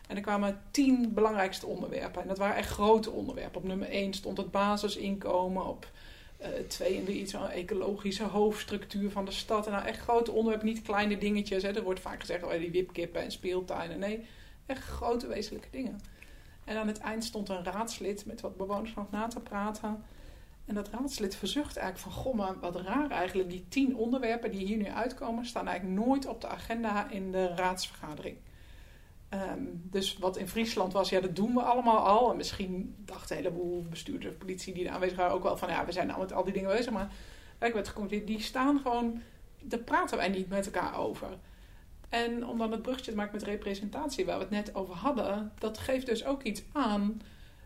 [0.10, 2.22] En er kwamen tien belangrijkste onderwerpen.
[2.22, 3.62] En dat waren echt grote onderwerpen.
[3.62, 5.66] Op nummer 1 stond het basisinkomen.
[5.66, 5.92] Op
[6.68, 9.66] 2 uh, en 3 iets van ecologische hoofdstructuur van de stad.
[9.66, 11.64] En nou echt grote onderwerpen, niet kleine dingetjes.
[11.64, 11.76] Hè.
[11.76, 14.00] Er wordt vaak gezegd, oh, die wipkippen en speeltuinen.
[14.00, 14.26] Nee,
[14.66, 16.00] echt grote wezenlijke dingen.
[16.64, 20.04] En aan het eind stond een raadslid met wat bewoners nog na te praten.
[20.66, 23.50] En dat raadslid verzucht eigenlijk van, goh, maar wat raar eigenlijk.
[23.50, 27.48] Die tien onderwerpen die hier nu uitkomen, staan eigenlijk nooit op de agenda in de
[27.48, 28.38] raadsvergadering.
[29.34, 32.32] Um, dus wat in Friesland was, ja, dat doen we allemaal al.
[32.32, 35.86] En misschien dachten een heleboel bestuurders, politie die er aanwezig waren ook wel van, ja,
[35.86, 36.92] we zijn al met al die dingen bezig.
[36.92, 37.12] Maar
[37.60, 39.22] ik werd geconcludeerd, die staan gewoon,
[39.62, 41.28] daar praten wij niet met elkaar over.
[42.10, 45.52] En om dan het bruggetje te maken met representatie, waar we het net over hadden,
[45.60, 47.22] dat geeft dus ook iets aan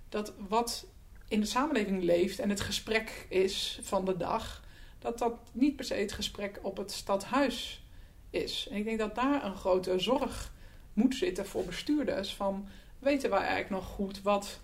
[0.10, 0.86] dat wat
[1.28, 4.64] in de samenleving leeft en het gesprek is van de dag,
[5.00, 7.86] dat dat niet per se het gesprek op het stadhuis
[8.30, 8.68] is.
[8.72, 10.52] En ik denk dat daar een grote zorg
[10.94, 12.34] moet zitten voor bestuurders.
[12.34, 12.68] Van
[13.00, 14.60] weten wij eigenlijk nog goed wat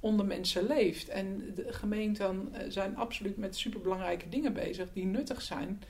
[0.00, 1.08] onder mensen leeft?
[1.08, 5.82] En de gemeenten zijn absoluut met superbelangrijke dingen bezig die nuttig zijn.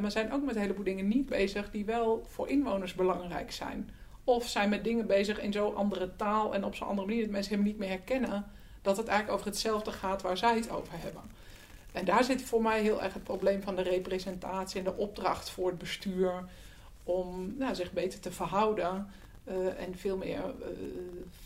[0.00, 3.90] Maar zijn ook met een heleboel dingen niet bezig die wel voor inwoners belangrijk zijn.
[4.24, 7.32] Of zijn met dingen bezig in zo'n andere taal en op zo'n andere manier dat
[7.32, 8.46] mensen helemaal niet meer herkennen
[8.82, 11.22] dat het eigenlijk over hetzelfde gaat waar zij het over hebben.
[11.92, 15.50] En daar zit voor mij heel erg het probleem van de representatie en de opdracht
[15.50, 16.44] voor het bestuur
[17.04, 19.10] om nou, zich beter te verhouden
[19.50, 20.66] uh, en veel meer uh,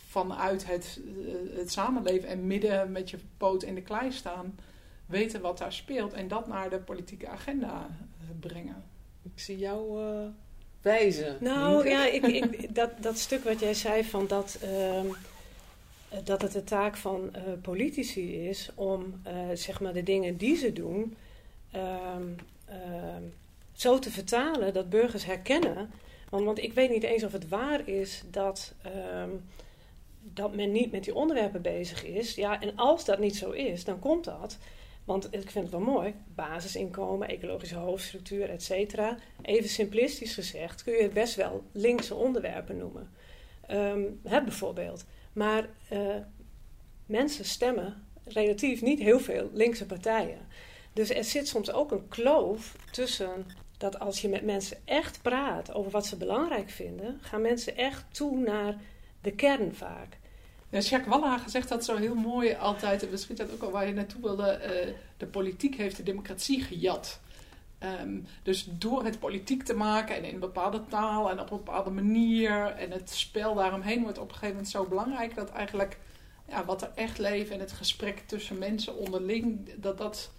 [0.09, 4.59] vanuit het, uh, het samenleven en midden met je poot in de klei staan,
[5.07, 7.87] weten wat daar speelt en dat naar de politieke agenda
[8.41, 8.85] brengen.
[9.23, 10.01] Ik zie jou
[10.83, 11.37] wijzen.
[11.41, 15.07] Nou ja, ik, ik, dat, dat stuk wat jij zei van dat, ehm,
[16.25, 17.31] dat het de taak van
[17.63, 19.23] politici is om
[19.55, 21.17] zeg maar de dingen die ze doen
[21.71, 22.27] ehm,
[22.65, 23.23] ehm,
[23.73, 25.91] zo te vertalen dat burgers herkennen
[26.33, 29.31] Want, want ik weet niet eens of het waar is dat, ehm,
[30.21, 32.35] dat men niet met die onderwerpen bezig is.
[32.35, 34.59] Ja, en als dat niet zo is, dan komt dat.
[35.05, 39.19] Want ik vind het wel mooi, basisinkomen, ecologische hoofdstructuur, et cetera.
[39.43, 43.11] Even simplistisch gezegd kun je het best wel linkse onderwerpen noemen.
[43.71, 45.05] Um, bijvoorbeeld.
[45.33, 46.17] Maar uh,
[47.07, 50.39] mensen stemmen relatief niet heel veel linkse partijen.
[50.93, 53.47] Dus er zit soms ook een kloof tussen
[53.83, 58.05] dat als je met mensen echt praat over wat ze belangrijk vinden, gaan mensen echt
[58.11, 58.77] toe naar
[59.21, 60.19] de kern vaak.
[60.69, 63.87] Ja, Jacques Wallager zegt dat zo heel mooi altijd, en misschien dat ook al waar
[63.87, 67.21] je naartoe wilde, uh, de politiek heeft de democratie gejat.
[68.01, 71.91] Um, dus door het politiek te maken en in bepaalde taal en op een bepaalde
[71.91, 75.99] manier en het spel daaromheen wordt op een gegeven moment zo belangrijk dat eigenlijk
[76.49, 80.31] ja, wat er echt leven en het gesprek tussen mensen onderling, dat dat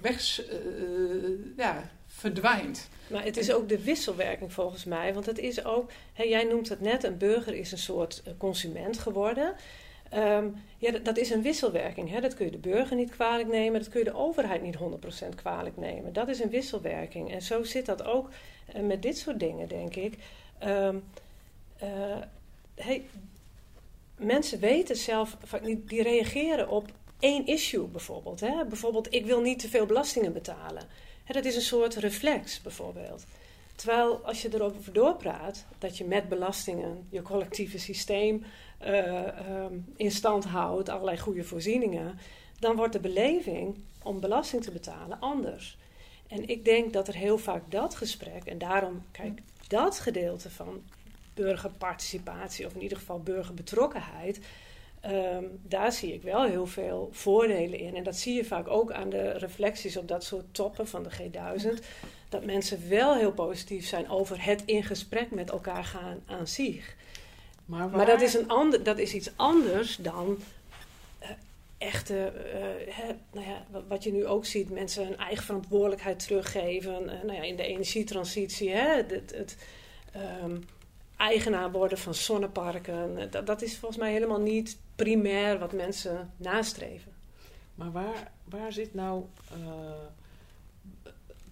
[0.00, 2.88] weg uh, ja, verdwijnt.
[3.06, 5.14] Maar het is ook de wisselwerking volgens mij.
[5.14, 8.32] Want het is ook, hè, jij noemt het net, een burger is een soort eh,
[8.38, 9.54] consument geworden.
[10.14, 12.10] Um, ja, dat, dat, is een wisselwerking.
[12.10, 12.20] Hè.
[12.20, 14.78] Dat kun je de burger niet kwalijk nemen, dat kun je de overheid niet 100%
[15.34, 16.12] kwalijk nemen.
[16.12, 17.32] Dat is een wisselwerking.
[17.32, 18.28] En zo zit dat ook
[18.76, 20.14] uh, met dit soort dingen, denk ik.
[20.64, 21.04] Um,
[21.82, 22.16] uh,
[22.74, 23.04] hey,
[24.16, 25.36] mensen weten zelf,
[25.86, 26.90] die reageren op
[27.22, 28.40] één issue bijvoorbeeld.
[28.40, 28.64] Hè.
[28.64, 30.82] Bijvoorbeeld, ik wil niet te veel belastingen betalen.
[31.24, 33.24] Hè, dat is een soort reflex bijvoorbeeld.
[33.76, 38.44] Terwijl als je erover doorpraat, dat je met belastingen je collectieve systeem
[38.84, 39.22] uh,
[39.64, 42.18] um, in stand houdt, allerlei goede voorzieningen,
[42.58, 45.78] dan wordt de beleving om belasting te betalen anders.
[46.28, 50.82] En ik denk dat er heel vaak dat gesprek, en daarom, kijk, dat gedeelte van
[51.34, 54.40] burgerparticipatie, of in ieder geval burgerbetrokkenheid,
[55.06, 57.96] um, daar zie ik wel heel veel voordelen in.
[57.96, 61.10] En dat zie je vaak ook aan de reflecties op dat soort toppen van de
[61.10, 61.84] G1000.
[62.28, 66.94] Dat mensen wel heel positief zijn over het in gesprek met elkaar gaan aan zich.
[67.64, 70.38] Maar, maar dat, is een ander, dat is iets anders dan
[71.22, 71.28] uh,
[71.78, 77.02] echte, uh, hè, nou ja, wat je nu ook ziet, mensen hun eigen verantwoordelijkheid teruggeven.
[77.04, 79.56] Uh, nou ja, in de energietransitie, hè, het, het
[80.44, 80.64] um,
[81.22, 83.30] eigenaar worden van zonneparken.
[83.30, 87.12] Dat, dat is volgens mij helemaal niet primair wat mensen nastreven.
[87.74, 89.24] Maar waar, waar zit nou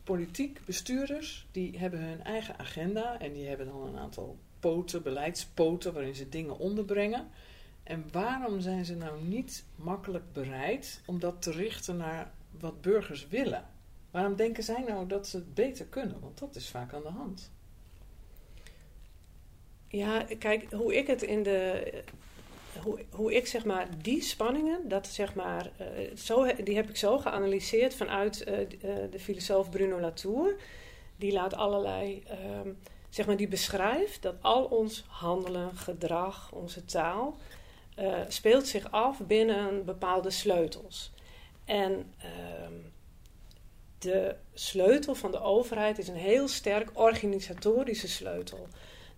[0.05, 1.47] politiek bestuurders?
[1.51, 6.29] Die hebben hun eigen agenda en die hebben dan een aantal poten, beleidspoten waarin ze
[6.29, 7.29] dingen onderbrengen.
[7.83, 13.29] En waarom zijn ze nou niet makkelijk bereid om dat te richten naar wat burgers
[13.29, 13.65] willen?
[14.11, 16.21] Waarom denken zij nou dat ze het beter kunnen?
[16.21, 17.51] Want dat is vaak aan de hand.
[19.93, 21.93] Ja, kijk, hoe ik het in de.
[22.83, 26.97] Hoe, hoe ik zeg maar die spanningen, dat zeg maar, uh, zo, die heb ik
[26.97, 28.57] zo geanalyseerd vanuit uh,
[29.11, 30.57] de filosoof Bruno Latour.
[31.17, 32.71] Die laat allerlei uh,
[33.09, 37.37] zeg maar, die beschrijft dat al ons handelen, gedrag, onze taal,
[38.29, 41.13] speelt zich af binnen bepaalde sleutels.
[41.65, 42.25] En uh,
[43.99, 48.69] de sleutel van de overheid is een heel sterk organisatorische sleutel.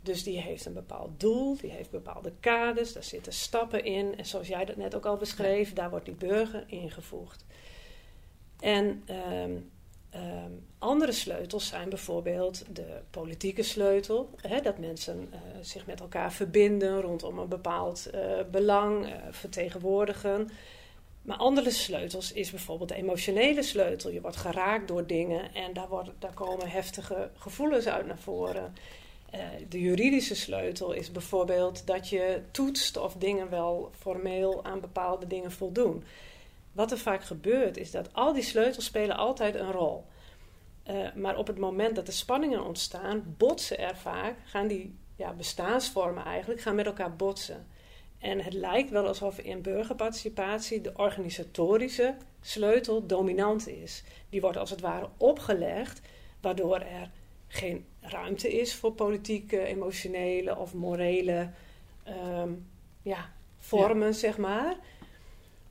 [0.02, 4.18] Dus die heeft een bepaald doel, die heeft bepaalde kaders, daar zitten stappen in.
[4.18, 7.44] En zoals jij dat net ook al beschreef, daar wordt die burger ingevoegd.
[8.60, 9.02] En
[9.34, 9.70] um,
[10.16, 14.30] Um, andere sleutels zijn bijvoorbeeld de politieke sleutel.
[14.36, 20.50] Hè, dat mensen uh, zich met elkaar verbinden rondom een bepaald uh, belang, uh, vertegenwoordigen.
[21.22, 24.10] Maar andere sleutels is bijvoorbeeld de emotionele sleutel.
[24.10, 28.74] Je wordt geraakt door dingen en daar, wordt, daar komen heftige gevoelens uit naar voren.
[29.68, 35.52] De juridische sleutel is bijvoorbeeld dat je toetst of dingen wel formeel aan bepaalde dingen
[35.52, 36.04] voldoen.
[36.72, 40.04] Wat er vaak gebeurt is dat al die sleutels spelen altijd een rol.
[40.90, 45.32] Uh, maar op het moment dat de spanningen ontstaan, botsen er vaak, gaan die ja,
[45.32, 47.66] bestaansvormen eigenlijk gaan met elkaar botsen.
[48.18, 54.02] En het lijkt wel alsof in burgerparticipatie de organisatorische sleutel dominant is.
[54.28, 56.00] Die wordt als het ware opgelegd,
[56.40, 57.10] waardoor er
[57.48, 61.50] geen ruimte is voor politieke, emotionele of morele
[62.08, 62.66] um,
[63.02, 64.12] ja, vormen, ja.
[64.12, 64.76] zeg maar.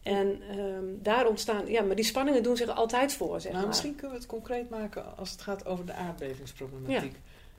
[0.03, 3.41] En um, daar ontstaan, ja, maar die spanningen doen zich altijd voor.
[3.41, 3.67] Zeg nou, maar.
[3.67, 7.15] misschien kunnen we het concreet maken als het gaat over de aardbevingsproblematiek.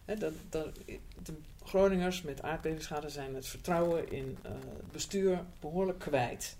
[0.06, 0.14] Ja.
[0.14, 0.74] dat, dat,
[1.22, 1.32] de
[1.64, 4.52] Groningers met aardbevingsschade zijn het vertrouwen in uh,
[4.92, 6.56] bestuur behoorlijk kwijt.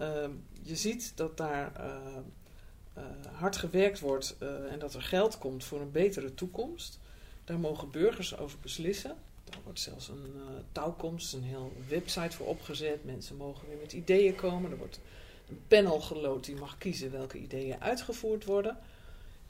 [0.00, 0.06] Uh,
[0.62, 4.36] je ziet dat daar uh, hard gewerkt wordt
[4.70, 7.00] en dat er geld komt voor een betere toekomst.
[7.50, 9.16] Daar mogen burgers over beslissen.
[9.44, 13.04] Daar wordt zelfs een uh, touwkomst, een heel website voor opgezet.
[13.04, 14.70] Mensen mogen weer met ideeën komen.
[14.70, 15.00] Er wordt
[15.48, 18.78] een panel gelood die mag kiezen welke ideeën uitgevoerd worden.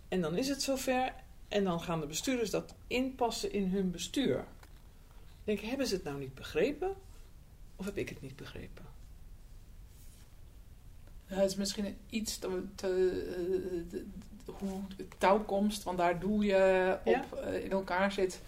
[0.09, 1.13] En dan is het zover.
[1.49, 4.39] En dan gaan de bestuurders dat inpassen in hun bestuur.
[4.39, 4.45] Ik
[5.45, 6.95] denk, hebben ze het nou niet begrepen?
[7.77, 8.85] Of heb ik het niet begrepen?
[11.31, 12.87] Het is misschien iets te, te,
[13.29, 14.05] eh, de-
[14.45, 17.39] hoe de touwkomst, want daar doe je op Ja.
[17.45, 18.41] eh, in elkaar zit.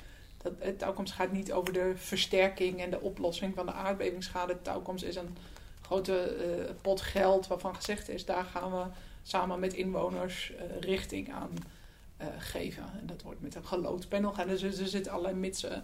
[0.42, 4.52] Dat, het touwkomst gaat niet over de versterking en de oplossing van de aardbevingsschade.
[4.52, 5.36] De touwkomst is een
[5.80, 8.84] grote eh, pot geld waarvan gezegd is, daar gaan we
[9.22, 11.50] samen met inwoners eh, richting aan
[12.16, 12.82] eh, geven.
[13.00, 14.48] En dat wordt met een geloodpanel gaan.
[14.48, 15.82] Dus er zitten allerlei mitsen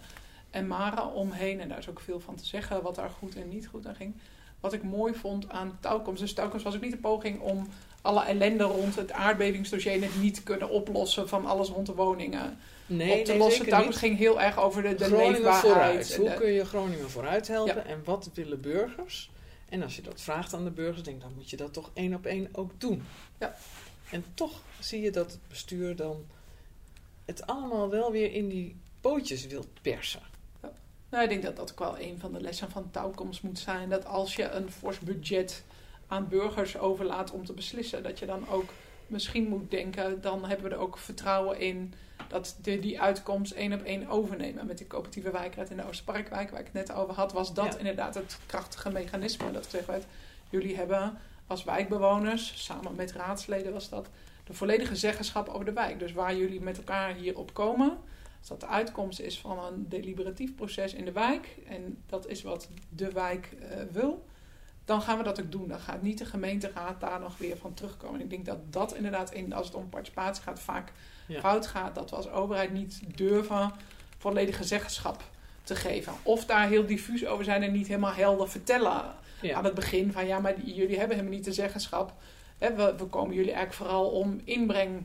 [0.50, 1.60] en maren omheen.
[1.60, 3.94] En daar is ook veel van te zeggen wat daar goed en niet goed aan
[3.94, 4.14] ging.
[4.60, 6.20] Wat ik mooi vond aan touwkomst.
[6.20, 7.68] Dus touwkomst was ook niet een poging om
[8.02, 12.58] alle ellende rond het aardbevingsdossier net niet te kunnen oplossen van alles rond de woningen
[12.86, 13.66] Nee, op te nee, lossen.
[13.68, 15.62] Touwkomst ging heel erg over de, de Groningen leefbaarheid.
[15.64, 16.16] vooruit.
[16.16, 17.84] Hoe de- kun je Groningen vooruit helpen?
[17.86, 19.30] En wat willen burgers?
[19.68, 22.14] En als je dat vraagt aan de burgers, denk dan moet je dat toch één
[22.14, 23.02] op één ook doen.
[23.38, 23.56] Ja.
[24.10, 26.24] En toch zie je dat het bestuur dan
[27.24, 30.20] het allemaal wel weer in die pootjes wil persen.
[31.10, 33.88] Nou, ik denk dat dat ook wel een van de lessen van touwkomst moet zijn.
[33.88, 35.64] Dat als je een fors budget
[36.06, 38.70] aan burgers overlaat om te beslissen, dat je dan ook
[39.06, 41.94] misschien moet denken, dan hebben we er ook vertrouwen in
[42.28, 44.66] dat de, die uitkomst één op één overnemen.
[44.66, 47.72] Met die coöperatieve wijkraad in de Oosterparkwijk, waar ik het net over had, was dat
[47.72, 47.78] Ja.
[47.78, 49.52] inderdaad het krachtige mechanisme.
[49.52, 50.04] Dat gezegd werd,
[50.50, 54.08] jullie hebben als wijkbewoners, samen met raadsleden was dat,
[54.44, 55.98] de volledige zeggenschap over de wijk.
[55.98, 57.98] Dus waar jullie met elkaar hierop komen,
[58.38, 62.42] als dat de uitkomst is van een deliberatief proces in de wijk, en dat is
[62.42, 64.26] wat de wijk eh, wil,
[64.84, 65.68] dan gaan we dat ook doen.
[65.68, 68.14] Dan gaat niet de gemeenteraad daar nog weer van terugkomen.
[68.14, 70.92] En ik denk dat dat inderdaad, in, als het om participatie gaat, vaak
[71.26, 71.40] Ja.
[71.40, 71.94] fout gaat.
[71.94, 73.72] Dat we als overheid niet durven
[74.18, 75.22] volledige zeggenschap
[75.62, 76.12] te geven.
[76.22, 79.02] Of daar heel diffuus over zijn en niet helemaal helder vertellen
[79.40, 79.56] Ja.
[79.56, 82.12] aan het begin van ja, maar jullie hebben helemaal niet de zeggenschap.
[82.58, 85.04] We, we komen jullie eigenlijk vooral om inbreng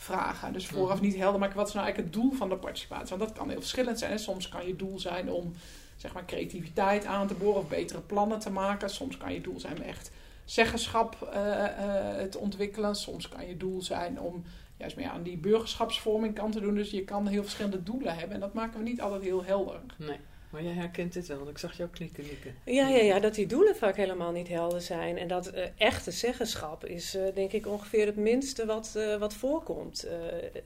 [0.00, 0.52] vragen.
[0.52, 3.16] Dus vooraf niet helder maken wat is nou eigenlijk het doel van de participatie.
[3.16, 4.10] Want dat kan heel verschillend zijn.
[4.10, 4.18] Hè.
[4.18, 5.52] Soms kan je doel zijn om
[5.96, 8.90] zeg maar, creativiteit aan te boren of betere plannen te maken.
[8.90, 10.10] Soms kan je doel zijn om echt
[10.44, 11.64] zeggenschap eh,
[12.30, 12.94] te ontwikkelen.
[12.94, 14.44] Soms kan je doel zijn om
[14.76, 16.74] juist meer aan die burgerschapsvorming kan te doen.
[16.74, 18.34] Dus je kan heel verschillende doelen hebben.
[18.34, 19.80] En dat maken we niet altijd heel helder.
[19.96, 20.18] Nee,
[20.50, 22.48] maar jij herkent dit wel, want ik zag jou knikken, Nikke.
[22.64, 25.18] Ja, ja, ja, dat die doelen vaak helemaal niet helder zijn.
[25.18, 29.34] En dat eh, echte zeggenschap is, eh, denk ik, ongeveer het minste wat, eh, wat
[29.34, 30.02] voorkomt.
[30.04, 30.16] Eh,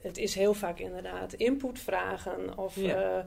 [0.01, 2.75] het is heel vaak inderdaad input vragen of...
[2.75, 3.17] Ja.
[3.17, 3.23] eh,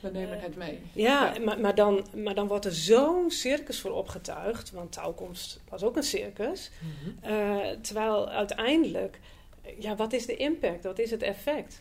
[0.00, 0.78] We nemen het mee.
[0.92, 1.40] ja, Ja.
[1.40, 4.70] Maar, maar, dan, maar dan wordt er zo'n circus voor opgetuigd.
[4.70, 6.70] Want touwkomst was ook een circus.
[7.20, 9.18] Eh, terwijl uiteindelijk,
[9.78, 10.84] ja, wat is de impact?
[10.84, 11.80] Wat is het effect?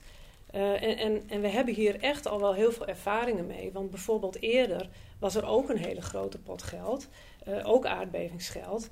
[0.51, 3.71] Eh, en, en, we hebben hier echt al wel heel veel ervaringen mee.
[3.71, 7.07] Want bijvoorbeeld eerder was er ook een hele grote pot geld.
[7.45, 8.89] eh, ook aardbevingsgeld.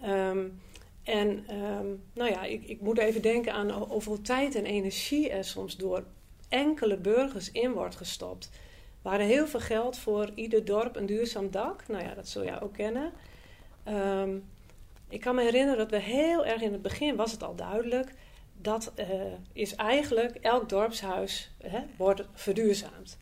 [0.00, 0.48] Ehm,
[1.02, 5.30] en ehm, nou ja, ik, ik moet even denken aan ho- hoeveel tijd en energie
[5.30, 6.04] er soms door
[6.48, 8.50] enkele burgers in wordt gestopt.
[9.02, 11.88] We hadden heel veel geld voor ieder dorp een duurzaam dak.
[11.88, 13.12] Nou ja, dat zul jij ook kennen.
[13.84, 14.36] Ehm,
[15.08, 18.12] ik kan me herinneren dat we heel erg in het begin was het al duidelijk.
[18.64, 19.08] Dat eh,
[19.52, 23.18] is eigenlijk elk dorpshuis hè, wordt verduurzaamd.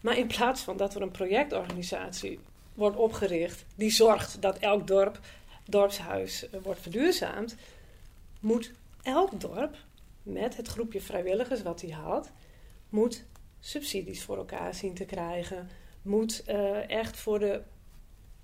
[0.00, 2.38] Maar in plaats van dat er een projectorganisatie
[2.74, 5.20] wordt opgericht die zorgt dat elk dorp,
[5.64, 7.56] dorpshuis eh, wordt verduurzaamd,
[8.40, 9.76] moet elk dorp
[10.22, 12.30] met het groepje vrijwilligers wat hij had,
[12.88, 13.24] moet
[13.60, 15.68] subsidies voor elkaar zien te krijgen.
[16.02, 17.62] Moet eh, echt voor de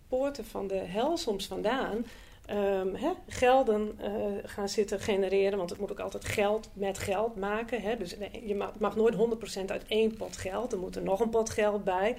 [0.09, 2.05] poorten van de hel soms vandaan
[2.51, 4.13] ehm, hè, gelden eh,
[4.45, 5.59] gaan zitten genereren.
[5.59, 7.83] Want het moet ook altijd geld met geld maken.
[7.83, 7.97] Hè.
[7.97, 10.73] Dus je mag, nooit 100% uit één pot geld.
[10.73, 12.17] Er moet er nog een pot geld bij.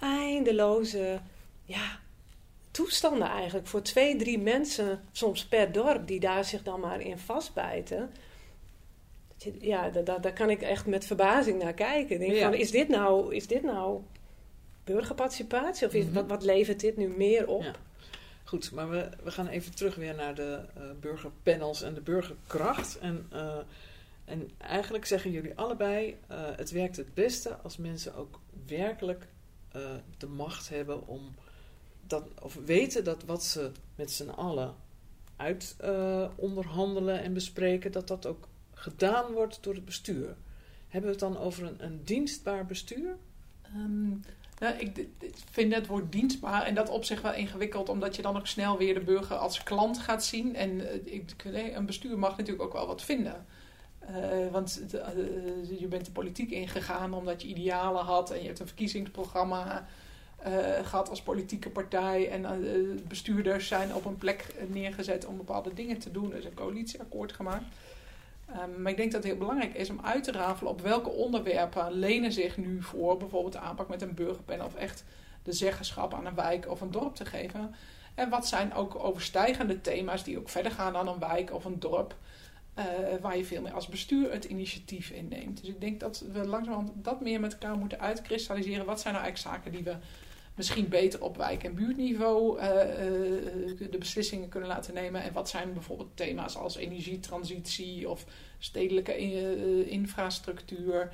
[0.00, 1.18] Eindeloze
[1.64, 1.98] ja,
[2.70, 7.18] toestanden eigenlijk voor twee, drie mensen soms per dorp die daar zich dan maar in
[7.18, 8.10] vastbijten.
[9.60, 12.18] Ja, daar, kan ik echt met verbazing naar kijken.
[12.18, 12.50] Denk Ja.
[12.50, 14.00] van, is, dit nou, is dit nou
[14.84, 15.86] burgerparticipatie?
[15.86, 16.14] Of is, Mhm.
[16.14, 17.62] wat, wat levert dit nu meer op?
[17.62, 17.74] Ja.
[18.46, 22.98] Goed, maar we, we gaan even terug weer naar de eh, burgerpanels en de burgerkracht.
[22.98, 23.58] En, eh,
[24.24, 29.26] en eigenlijk zeggen jullie allebei, eh, het werkt het beste als mensen ook werkelijk
[30.18, 31.34] de macht hebben om
[32.06, 34.74] dat, of weten dat wat ze met z'n allen
[35.36, 35.76] uit
[36.36, 40.36] onderhandelen en bespreken, dat dat ook gedaan wordt door het bestuur.
[40.88, 43.16] Hebben we het dan over een, een dienstbaar bestuur?
[43.62, 44.12] Ehm,
[44.58, 45.06] nou, ik
[45.50, 48.78] vind het woord dienstbaar en dat op zich wel ingewikkeld, omdat je dan ook snel
[48.78, 50.56] weer de burger als klant gaat zien.
[50.56, 50.80] En
[51.44, 53.46] eh, een bestuur mag natuurlijk ook wel wat vinden.
[54.06, 58.58] Eh, want eh, je bent de politiek ingegaan omdat je idealen had en je hebt
[58.58, 59.86] een verkiezingsprogramma
[60.36, 60.52] eh,
[60.82, 62.30] gehad als politieke partij.
[62.30, 62.44] En
[63.08, 66.32] bestuurders zijn op een plek neergezet om bepaalde dingen te doen.
[66.32, 67.64] Er is een coalitieakkoord gemaakt.
[68.46, 71.10] Ehm, maar ik denk dat het heel belangrijk is om uit te rafelen op welke
[71.10, 75.04] onderwerpen lenen zich nu voor bijvoorbeeld de aanpak met een burgerpen of echt
[75.42, 77.74] de zeggenschap aan een wijk of een dorp te geven.
[78.14, 81.80] En wat zijn ook overstijgende thema's die ook verder gaan dan een wijk of een
[81.80, 82.16] dorp,
[82.78, 82.84] uh,
[83.20, 85.60] waar je veel meer als bestuur het initiatief inneemt.
[85.60, 88.86] Dus ik denk dat we langzamerhand dat meer met elkaar moeten uitkristalliseren.
[88.86, 89.96] Wat zijn nou eigenlijk zaken die we
[90.56, 92.62] misschien beter op wijk- en buurtniveau uh,
[93.90, 95.22] de beslissingen kunnen laten nemen.
[95.22, 98.24] En wat zijn bijvoorbeeld thema's als energietransitie of
[98.58, 99.16] stedelijke
[99.88, 101.12] infrastructuur,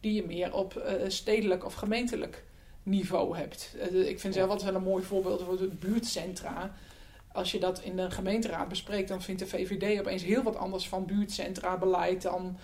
[0.00, 2.44] die je meer op stedelijk of gemeentelijk
[2.82, 3.76] niveau hebt.
[3.92, 6.74] ik vind zelf altijd wel een mooi voorbeeld voor de buurtcentra.
[7.32, 10.88] Als je dat in de gemeenteraad bespreekt, dan vindt de VVD opeens heel wat anders
[10.88, 12.56] van buurtcentra beleid dan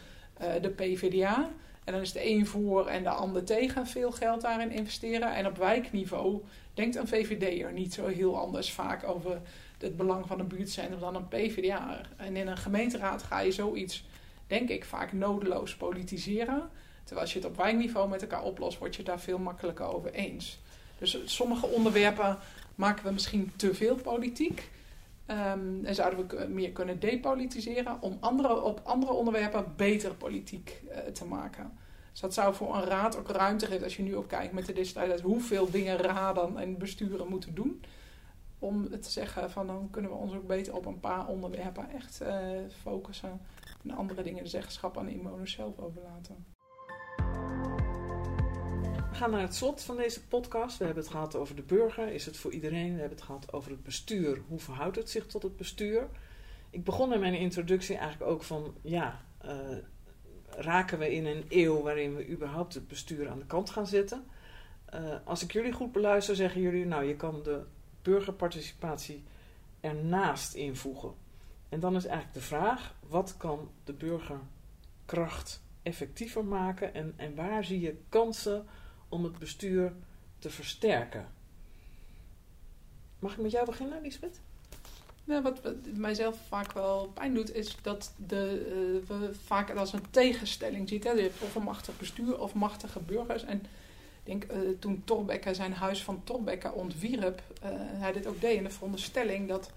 [0.60, 1.50] de PVDA.
[1.88, 5.34] En dan is de een voor en de ander tegen veel geld daarin investeren.
[5.34, 6.42] En op wijkniveau
[6.74, 9.40] denkt een VVD'er niet zo heel anders vaak over
[9.78, 12.00] het belang van een buurtcentrum dan een PvdA.
[12.16, 14.04] En in een gemeenteraad ga je zoiets,
[14.46, 16.70] denk ik, vaak nodeloos politiseren.
[16.98, 20.12] Terwijl als je het op wijkniveau met elkaar oplost, word je daar veel makkelijker over
[20.12, 20.58] eens.
[20.98, 22.38] Dus sommige onderwerpen
[22.74, 24.70] maken we misschien te veel politiek.
[25.30, 30.98] Um, en zouden we meer kunnen depolitiseren om andere, op andere onderwerpen beter politiek uh,
[30.98, 31.78] te maken.
[32.10, 34.66] Dus dat zou voor een raad ook ruimte geven, als je nu ook kijkt met
[34.66, 37.82] de digitaliteit, hoeveel dingen raden en besturen moeten doen.
[38.58, 42.22] Om te zeggen van dan kunnen we ons ook beter op een paar onderwerpen echt
[42.22, 42.28] uh,
[42.82, 43.40] focussen.
[43.82, 46.46] En andere dingen de zeggenschap aan de inwoners zelf overlaten.
[49.18, 50.78] We gaan naar het slot van deze podcast.
[50.78, 52.08] We hebben het gehad over de burger.
[52.08, 52.92] Is het voor iedereen?
[52.92, 54.40] We hebben het gehad over het bestuur.
[54.48, 56.08] Hoe verhoudt het zich tot het bestuur?
[56.70, 59.52] Ik begon in mijn introductie eigenlijk ook van, ja, uh,
[60.48, 64.24] raken we in een eeuw waarin we überhaupt het bestuur aan de kant gaan zetten?
[64.94, 67.62] Uh, als ik jullie goed beluister, zeggen jullie, nou, je kan de
[68.02, 69.24] burgerparticipatie
[69.80, 71.12] ernaast invoegen.
[71.68, 77.64] En dan is eigenlijk de vraag, wat kan de burgerkracht effectiever maken en, en waar
[77.64, 78.66] zie je kansen
[79.08, 79.92] om het bestuur
[80.38, 81.26] te versterken.
[83.18, 84.40] Mag ik met jou beginnen, Lisbeth?
[85.24, 85.60] Ja, wat,
[85.94, 90.88] mijzelf vaak wel pijn doet, is dat de, uh, we vaak het als een tegenstelling
[90.88, 91.04] ziet.
[91.04, 91.26] Hè?
[91.40, 93.44] Of een machtig bestuur of machtige burgers.
[93.44, 93.58] En
[94.24, 98.56] ik denk, uh, toen Torbekke zijn huis van Torbekke ontwierp, uh, hij dit ook deed
[98.56, 99.70] in de veronderstelling dat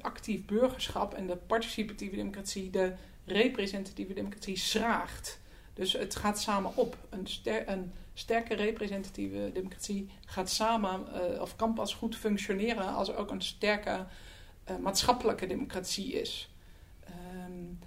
[0.00, 2.92] actief burgerschap en de participatieve democratie de
[3.24, 5.40] representatieve democratie schraagt.
[5.74, 6.96] Dus het gaat samen op.
[7.10, 7.26] Een,
[7.66, 13.30] een sterke representatieve democratie gaat samen, uh, of kan pas goed functioneren als er ook
[13.30, 14.06] een sterke
[14.70, 16.54] uh, maatschappelijke democratie is.
[17.08, 17.78] Um,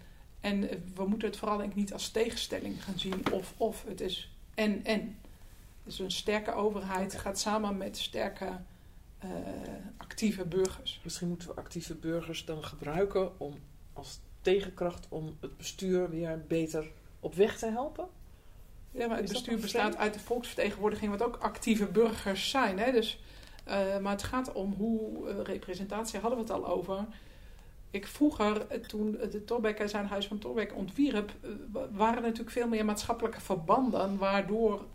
[0.42, 0.62] en
[0.96, 3.84] we moeten het vooral denk ik niet als tegenstelling gaan zien of of.
[3.88, 5.18] Het is en en.
[5.84, 8.60] Dus een sterke overheid gaat samen met sterke
[9.24, 9.30] uh,
[9.98, 11.02] actieve burgers.
[11.04, 13.54] Misschien moeten we actieve burgers dan gebruiken om
[13.94, 18.08] als tegenkracht om het bestuur weer beter op weg te helpen?
[18.94, 22.80] Ja, maar het bestuur bestaat uit de volksvertegenwoordiging, wat ook actieve burgers zijn.
[22.80, 22.91] Hè?
[22.91, 23.20] Dus,
[23.68, 27.06] uh, maar het gaat om hoe uh, representatie, hadden we het al over.
[27.91, 31.52] Ik vroeger, toen de Torbekke zijn huis van Torbekke ontwierp, uh,
[31.91, 34.86] waren er natuurlijk veel meer maatschappelijke verbanden, waardoor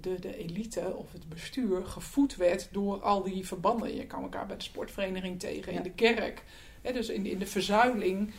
[0.00, 3.96] de, de elite of het bestuur gevoed werd door al die verbanden.
[3.96, 5.78] Je kwam elkaar bij de sportvereniging tegen, ja.
[5.78, 6.44] in de kerk.
[6.82, 6.92] Hè?
[6.92, 8.32] Dus in, in de verzuiling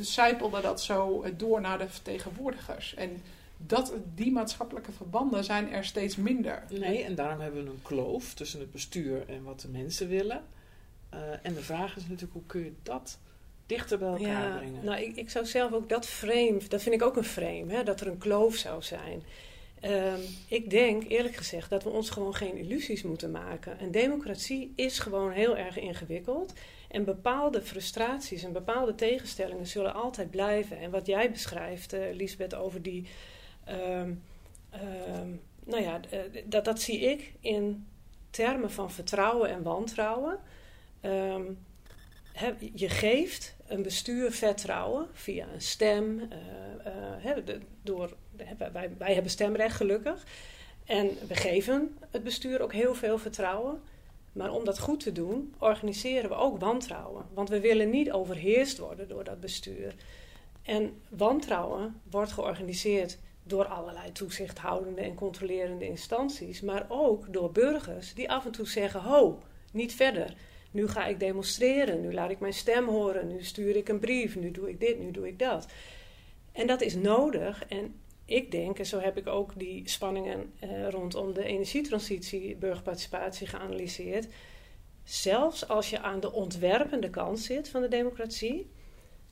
[0.00, 2.94] zijpelde dat zo door naar de vertegenwoordigers.
[2.94, 3.22] En
[3.56, 6.62] dat, die maatschappelijke verbanden zijn er steeds minder.
[6.70, 10.42] Nee, en daarom hebben we een kloof tussen het bestuur en wat de mensen willen.
[11.14, 13.18] Uh, en de vraag is natuurlijk, hoe kun je dat
[13.66, 14.84] dichter bij elkaar ja, brengen?
[14.84, 17.82] Nou, ik, ik zou zelf ook dat frame, dat vind ik ook een frame, hè,
[17.82, 19.22] dat er een kloof zou zijn.
[19.84, 23.78] Um, ik denk eerlijk gezegd dat we ons gewoon geen illusies moeten maken.
[23.78, 26.52] En democratie is gewoon heel erg ingewikkeld.
[26.96, 30.78] En bepaalde frustraties en bepaalde tegenstellingen zullen altijd blijven.
[30.78, 33.06] En wat jij beschrijft, uh, Lisbeth, over die.
[33.68, 34.22] Um,
[35.18, 37.86] um, nou ja, uh, dat, dat zie ik in
[38.30, 40.38] termen van vertrouwen en wantrouwen.
[42.32, 46.28] He, je geeft een bestuur vertrouwen via een stem.
[47.18, 48.16] He, de, door,
[48.72, 50.24] wij, wij hebben stemrecht gelukkig.
[50.84, 53.82] En we geven het bestuur ook heel veel vertrouwen.
[54.36, 57.24] Maar om dat goed te doen, organiseren we ook wantrouwen.
[57.34, 59.94] Want we willen niet overheerst worden door dat bestuur.
[60.62, 68.30] En wantrouwen wordt georganiseerd door allerlei toezichthoudende en controlerende instanties, maar ook door burgers die
[68.30, 69.38] af en toe zeggen: Ho,
[69.72, 70.36] niet verder.
[70.70, 74.36] Nu ga ik demonstreren, nu laat ik mijn stem horen, nu stuur ik een brief,
[74.36, 75.66] nu doe ik dit, nu doe ik dat.
[76.52, 77.64] En dat is nodig.
[77.68, 77.94] En
[78.26, 84.26] ik denk, en zo heb ik ook die spanningen uh, rondom de energietransitie, burgerparticipatie geanalyseerd.
[85.04, 88.70] Zelfs als je aan de ontwerpende kant zit van de democratie,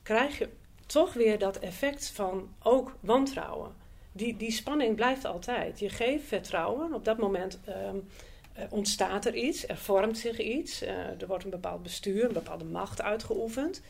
[0.03, 0.49] krijg je
[0.85, 3.75] toch weer dat effect van ook wantrouwen.
[4.11, 5.79] Die, die spanning blijft altijd.
[5.79, 6.93] Je geeft vertrouwen.
[6.93, 7.97] Op dat moment ehm,
[8.53, 10.81] eh, ontstaat er iets, er vormt zich iets.
[10.81, 13.81] eh, er wordt een bepaald bestuur, een bepaalde macht uitgeoefend.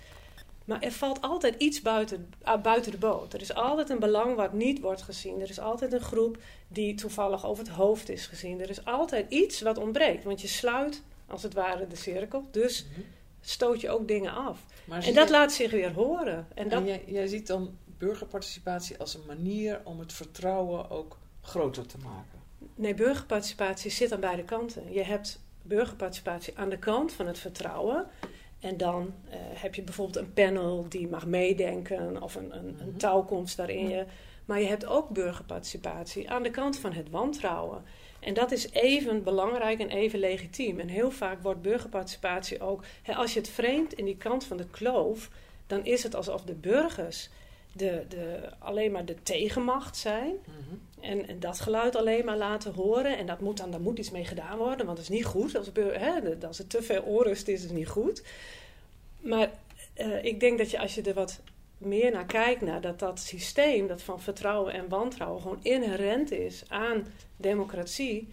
[0.66, 3.34] Maar er valt altijd iets buiten, ah, buiten de boot.
[3.34, 5.42] Er is altijd een belang wat niet wordt gezien.
[5.42, 6.38] Er is altijd een groep
[6.68, 8.62] die toevallig over het hoofd is gezien.
[8.62, 10.24] Er is altijd iets wat ontbreekt.
[10.24, 12.44] Want je sluit, als het ware, de cirkel.
[12.52, 13.00] Dus Mhm.
[13.42, 14.60] stoot je ook dingen af.
[14.86, 16.48] Maar En dat laat zich weer horen.
[16.54, 21.18] En dat, en jij, jij ziet dan burgerparticipatie als een manier om het vertrouwen ook
[21.42, 22.40] groter te maken.
[22.76, 24.94] Nee, burgerparticipatie zit aan beide kanten.
[24.94, 28.06] Je hebt burgerparticipatie aan de kant van het vertrouwen.
[28.66, 32.88] En dan eh, heb je bijvoorbeeld een panel die mag meedenken of een, een, een
[32.88, 32.98] Mhm.
[32.98, 33.90] touwkomst daarin.
[33.90, 34.06] Je.
[34.46, 37.84] Maar je hebt ook burgerparticipatie aan de kant van het wantrouwen.
[38.20, 40.80] En dat is even belangrijk en even legitiem.
[40.80, 42.84] En heel vaak wordt burgerparticipatie ook...
[43.02, 45.30] Hè, als je het vreemd in die kant van de kloof...
[45.68, 47.30] dan is het alsof de burgers
[47.72, 50.34] de, de, alleen maar de tegenmacht zijn...
[50.46, 50.76] Mhm.
[51.06, 53.18] En, dat geluid alleen maar laten horen.
[53.18, 55.56] En dat moet dan, daar moet iets mee gedaan worden, want het is niet goed.
[55.56, 58.24] Als, hè, als er te veel onrust is, is het niet goed.
[59.20, 59.52] Maar
[59.94, 61.42] eh, ik denk dat je als je er wat
[61.78, 66.64] meer naar kijkt, naar dat dat systeem dat van vertrouwen en wantrouwen gewoon inherent is
[66.68, 68.28] aan democratie.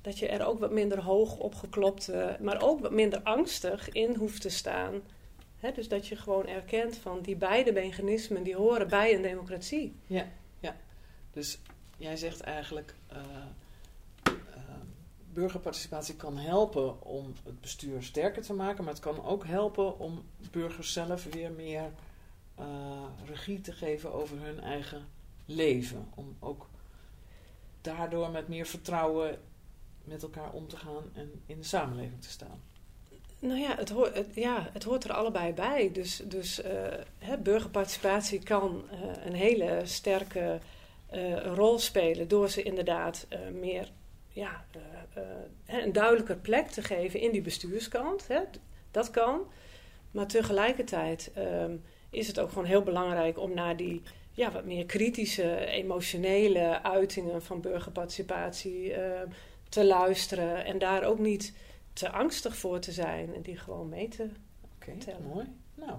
[0.00, 4.14] Dat je er ook wat minder hoog opgeklopt, eh, maar ook wat minder angstig in
[4.14, 5.02] hoeft te staan.
[5.74, 9.94] Dus dat je gewoon erkent van die beide mechanismen die horen bij een democratie.
[11.32, 11.58] Dus
[11.98, 13.18] jij zegt eigenlijk, eh,
[14.22, 14.32] eh,
[15.32, 20.22] burgerparticipatie kan helpen om het bestuur sterker te maken, maar het kan ook helpen om
[20.50, 21.90] burgers zelf weer meer
[22.54, 25.08] eh, regie te geven over hun eigen
[25.44, 26.08] leven.
[26.14, 26.68] Om ook
[27.80, 29.38] daardoor met meer vertrouwen
[30.04, 32.60] met elkaar om te gaan en in de samenleving te staan.
[33.38, 35.92] Nou ja, het hoort, ja, het hoort er allebei bij.
[35.92, 36.60] Dus, dus
[37.18, 38.84] hè, burgerparticipatie kan
[39.24, 40.60] een hele sterke
[41.10, 43.92] eh, rol spelen door ze inderdaad eh, meer
[44.28, 44.64] ja,
[45.14, 45.22] eh,
[45.66, 48.28] een duidelijker plek te geven in die bestuurskant.
[48.28, 48.40] Hè.
[48.90, 49.40] Dat kan.
[50.10, 51.76] Maar tegelijkertijd ehm,
[52.10, 54.02] is het ook gewoon heel belangrijk om naar die
[54.38, 59.20] ja, wat meer kritische, emotionele uitingen van burgerparticipatie eh,
[59.68, 60.64] te luisteren.
[60.64, 61.52] En daar ook niet
[61.92, 64.28] te angstig voor te zijn en die gewoon mee te.
[64.74, 65.22] Oké, Tellen.
[65.22, 65.46] mooi.
[65.74, 65.98] Nou,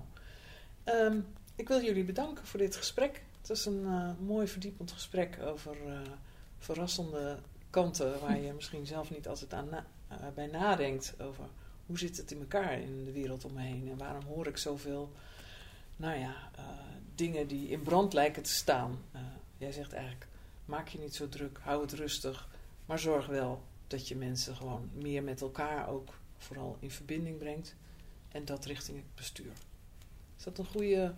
[0.83, 1.19] ehm,
[1.55, 3.23] ik wil jullie bedanken voor dit gesprek.
[3.49, 5.99] Het was een eh, mooi verdiepend gesprek over eh,
[6.57, 7.37] verrassende
[7.69, 11.15] kanten waar je misschien zelf niet altijd aan eh, bij nadenkt.
[11.21, 11.43] Over
[11.85, 14.57] hoe zit het in elkaar in de wereld om me heen en waarom hoor ik
[14.57, 15.11] zoveel,
[15.95, 16.51] nou ja,
[17.15, 18.99] dingen die in brand lijken te staan.
[19.57, 20.27] Jij zegt eigenlijk,
[20.65, 22.49] maak je niet zo druk, hou het rustig,
[22.85, 27.75] maar zorg wel dat je mensen gewoon meer met elkaar ook vooral in verbinding brengt.
[28.27, 29.51] En dat richting het bestuur.
[30.37, 31.13] Is dat een goede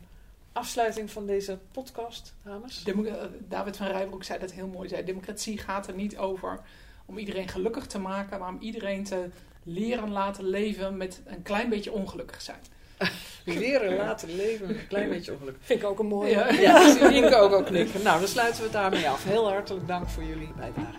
[0.54, 2.84] afsluiting van deze podcast, dames?
[2.84, 4.89] Demo- eh, David van Rijbroek zei dat heel mooi.
[4.89, 6.60] Zei, democratie gaat er niet over
[7.06, 9.26] om iedereen gelukkig te maken, maar om iedereen te
[9.64, 12.60] leren laten leven met een klein beetje ongelukkig zijn.
[13.45, 15.56] Leren laten leven met een klein beetje ongeluk.
[15.62, 16.30] Vind ik ook een mooie.
[16.30, 16.49] Ja.
[16.49, 18.04] Ja, zie ik ook ook knikken.
[18.04, 19.24] Nou, dan sluiten we het daarmee af.
[19.24, 20.97] Heel hartelijk dank voor jullie bijdrage.